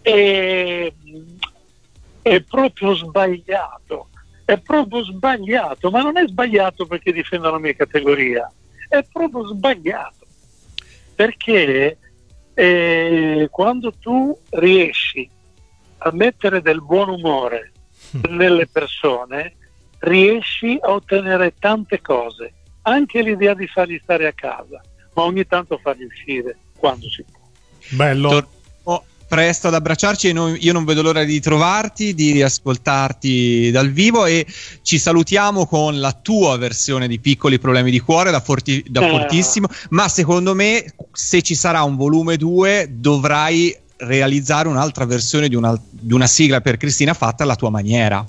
è, 0.00 0.92
è 2.22 2.40
proprio 2.42 2.94
sbagliato, 2.94 4.08
è 4.44 4.58
proprio 4.58 5.02
sbagliato, 5.04 5.90
ma 5.90 6.02
non 6.02 6.16
è 6.16 6.26
sbagliato 6.26 6.86
perché 6.86 7.12
difendo 7.12 7.50
la 7.50 7.58
mia 7.58 7.74
categoria, 7.74 8.50
è 8.88 9.04
proprio 9.10 9.46
sbagliato, 9.46 10.26
perché 11.14 11.98
eh, 12.54 13.48
quando 13.50 13.92
tu 13.98 14.38
riesci 14.50 15.28
a 15.98 16.10
mettere 16.12 16.62
del 16.62 16.82
buon 16.82 17.08
umore 17.08 17.72
nelle 18.28 18.68
persone, 18.68 19.56
riesci 19.98 20.78
a 20.80 20.92
ottenere 20.92 21.54
tante 21.58 22.00
cose, 22.00 22.52
anche 22.82 23.22
l'idea 23.22 23.54
di 23.54 23.66
farli 23.66 23.98
stare 24.02 24.26
a 24.26 24.32
casa, 24.32 24.80
ma 25.14 25.22
ogni 25.22 25.46
tanto 25.46 25.78
farli 25.78 26.04
uscire 26.04 26.58
quando 26.82 27.08
si 27.08 27.22
può. 27.22 27.38
Bello. 27.90 28.28
Tor- 28.28 28.48
presto 29.32 29.68
ad 29.68 29.74
abbracciarci 29.74 30.28
io 30.28 30.72
non 30.74 30.84
vedo 30.84 31.00
l'ora 31.00 31.24
di 31.24 31.40
trovarti, 31.40 32.12
di 32.12 32.42
ascoltarti 32.42 33.70
dal 33.70 33.88
vivo 33.88 34.26
e 34.26 34.44
ci 34.82 34.98
salutiamo 34.98 35.64
con 35.64 36.00
la 36.00 36.12
tua 36.12 36.58
versione 36.58 37.08
di 37.08 37.18
Piccoli 37.18 37.58
problemi 37.58 37.90
di 37.90 37.98
cuore 37.98 38.30
da, 38.30 38.40
forti, 38.40 38.84
da 38.86 39.06
eh. 39.06 39.08
fortissimo, 39.08 39.68
ma 39.88 40.06
secondo 40.08 40.54
me 40.54 40.84
se 41.12 41.40
ci 41.40 41.54
sarà 41.54 41.82
un 41.82 41.96
volume 41.96 42.36
2 42.36 42.88
dovrai 42.90 43.74
realizzare 43.96 44.68
un'altra 44.68 45.06
versione 45.06 45.48
di 45.48 45.54
una, 45.54 45.80
di 45.88 46.12
una 46.12 46.26
sigla 46.26 46.60
per 46.60 46.76
Cristina 46.76 47.14
fatta 47.14 47.44
alla 47.44 47.56
tua 47.56 47.70
maniera. 47.70 48.22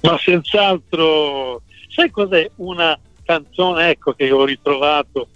Ma 0.00 0.18
senz'altro, 0.18 1.60
sai 1.94 2.10
cos'è 2.10 2.50
una 2.56 2.98
canzone 3.22 3.90
ecco, 3.90 4.14
che 4.14 4.30
ho 4.30 4.46
ritrovato 4.46 5.28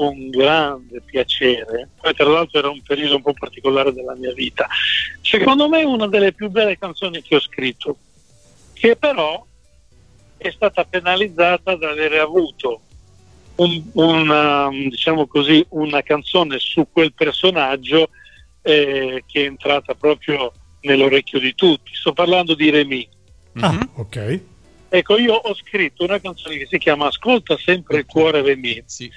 con 0.00 0.30
grande 0.30 1.02
piacere, 1.04 1.90
poi 2.00 2.14
tra 2.14 2.26
l'altro 2.26 2.58
era 2.58 2.70
un 2.70 2.80
periodo 2.80 3.16
un 3.16 3.22
po' 3.22 3.34
particolare 3.34 3.92
della 3.92 4.14
mia 4.14 4.32
vita. 4.32 4.66
Secondo 5.20 5.68
me 5.68 5.82
è 5.82 5.84
una 5.84 6.08
delle 6.08 6.32
più 6.32 6.48
belle 6.48 6.78
canzoni 6.78 7.20
che 7.20 7.36
ho 7.36 7.40
scritto, 7.40 7.98
che 8.72 8.96
però 8.96 9.44
è 10.38 10.50
stata 10.52 10.86
penalizzata 10.86 11.76
da 11.76 11.90
avere 11.90 12.18
avuto 12.18 12.80
un, 13.56 13.82
una, 13.92 14.70
diciamo 14.70 15.26
così, 15.26 15.62
una 15.68 16.00
canzone 16.00 16.58
su 16.58 16.86
quel 16.90 17.12
personaggio 17.12 18.08
eh, 18.62 19.22
che 19.26 19.42
è 19.42 19.44
entrata 19.44 19.94
proprio 19.94 20.50
nell'orecchio 20.80 21.38
di 21.38 21.54
tutti. 21.54 21.94
Sto 21.94 22.14
parlando 22.14 22.54
di 22.54 22.70
Remy. 22.70 23.06
Ah, 23.56 23.72
mm-hmm. 23.72 23.82
ok. 23.96 24.40
Ecco, 24.88 25.18
io 25.18 25.34
ho 25.34 25.54
scritto 25.54 26.04
una 26.04 26.18
canzone 26.18 26.56
che 26.56 26.66
si 26.66 26.78
chiama 26.78 27.08
Ascolta 27.08 27.58
sempre 27.58 27.98
il 27.98 28.06
cuore 28.06 28.40
Remy. 28.40 28.82
Sì 28.86 29.12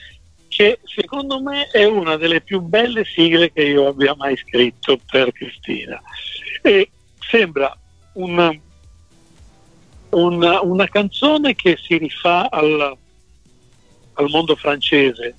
che 0.56 0.80
secondo 0.84 1.42
me 1.42 1.68
è 1.68 1.84
una 1.86 2.16
delle 2.16 2.42
più 2.42 2.62
belle 2.62 3.04
sigle 3.06 3.52
che 3.52 3.64
io 3.64 3.88
abbia 3.88 4.14
mai 4.16 4.38
scritto 4.38 5.00
per 5.10 5.32
Cristina. 5.32 6.00
E 6.62 6.90
sembra 7.20 7.76
una, 8.14 8.56
una, 10.12 10.62
una 10.62 10.88
canzone 10.88 11.56
che 11.56 11.76
si 11.82 11.98
rifà 11.98 12.50
al, 12.50 12.96
al 14.14 14.30
mondo 14.30 14.56
francese, 14.56 15.36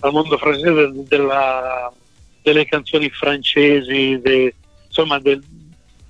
al 0.00 0.12
mondo 0.12 0.36
francese 0.36 0.92
della, 1.08 1.90
delle 2.42 2.66
canzoni 2.66 3.08
francesi, 3.08 4.20
de, 4.20 4.54
insomma 4.86 5.18
del, 5.20 5.42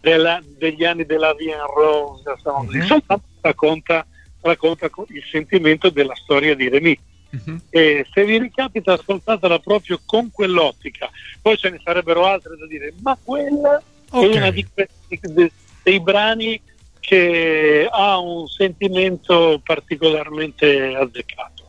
della, 0.00 0.42
degli 0.58 0.84
anni 0.84 1.06
della 1.06 1.34
Vie 1.34 1.54
en 1.54 1.66
Rose, 1.66 2.30
insomma, 2.30 2.62
mm-hmm. 2.64 2.80
insomma 2.80 3.20
racconta, 3.42 4.04
racconta 4.40 4.90
il 5.08 5.24
sentimento 5.30 5.88
della 5.88 6.16
storia 6.16 6.56
di 6.56 6.68
Remy 6.68 6.98
Uh-huh. 7.30 7.60
E 7.70 8.06
se 8.12 8.24
vi 8.24 8.38
ricapita, 8.38 8.94
ascoltatela 8.94 9.58
proprio 9.58 10.00
con 10.04 10.30
quell'ottica. 10.30 11.08
Poi 11.40 11.56
ce 11.56 11.70
ne 11.70 11.80
sarebbero 11.82 12.26
altre 12.26 12.56
da 12.56 12.66
dire, 12.66 12.92
ma 13.02 13.16
quella 13.22 13.80
okay. 14.10 14.30
è 14.30 14.36
una 14.36 14.50
di 14.50 14.66
questi 14.72 15.52
dei 15.82 16.00
brani 16.00 16.60
che 16.98 17.88
ha 17.90 18.18
un 18.18 18.46
sentimento 18.46 19.60
particolarmente 19.64 20.94
azzeccato. 20.94 21.68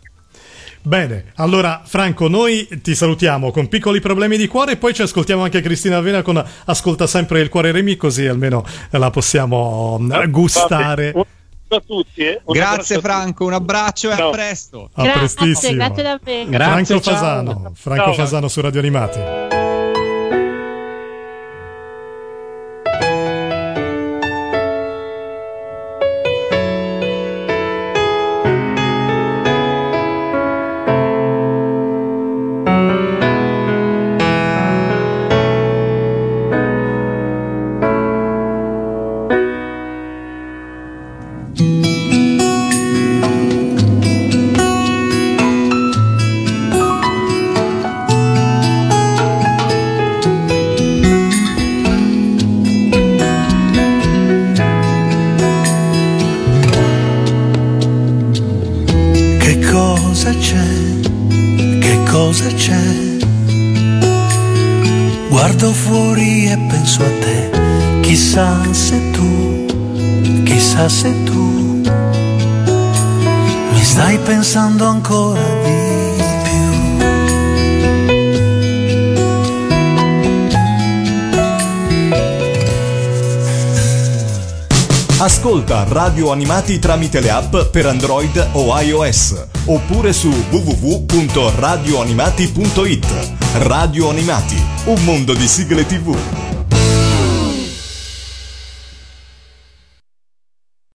Bene, 0.83 1.31
allora 1.35 1.83
Franco, 1.85 2.27
noi 2.27 2.67
ti 2.81 2.95
salutiamo 2.95 3.51
con 3.51 3.67
piccoli 3.67 3.99
problemi 3.99 4.35
di 4.35 4.47
cuore 4.47 4.73
e 4.73 4.77
poi 4.77 4.95
ci 4.95 5.03
ascoltiamo 5.03 5.43
anche 5.43 5.61
Cristina 5.61 5.97
Avena 5.97 6.23
con 6.23 6.43
Ascolta 6.65 7.05
sempre 7.05 7.39
il 7.39 7.49
cuore 7.49 7.71
Remi, 7.71 7.95
così 7.95 8.25
almeno 8.25 8.65
la 8.89 9.11
possiamo 9.11 9.99
gustare 10.29 11.13
a 11.75 11.81
tutti. 11.85 12.21
Eh. 12.21 12.41
Grazie 12.45 12.99
Franco, 12.99 13.45
un 13.45 13.53
abbraccio 13.53 14.09
e 14.09 14.13
a 14.13 14.29
presto. 14.29 14.89
A 14.93 15.09
prestissimo. 15.09 15.75
Grazie 15.75 16.03
davvero. 16.03 16.49
Grazie, 16.49 16.85
Franco 16.85 17.01
Fasano, 17.01 17.71
Franco 17.75 18.03
ciao. 18.03 18.13
Fasano 18.13 18.47
su 18.47 18.61
Radio 18.61 18.79
Animati. 18.79 19.60
Pensando 74.23 74.85
ancora 74.85 75.41
di 75.63 75.71
più. 76.43 76.61
Ascolta 85.17 85.83
Radio 85.89 86.31
Animati 86.31 86.79
tramite 86.79 87.19
le 87.19 87.31
app 87.31 87.57
per 87.69 87.85
Android 87.85 88.47
o 88.53 88.79
iOS 88.79 89.43
oppure 89.65 90.13
su 90.13 90.29
www.radioanimati.it. 90.29 93.07
Radio 93.55 94.09
Animati, 94.09 94.55
un 94.85 95.03
mondo 95.03 95.33
di 95.33 95.47
sigle 95.47 95.85
TV. 95.85 96.40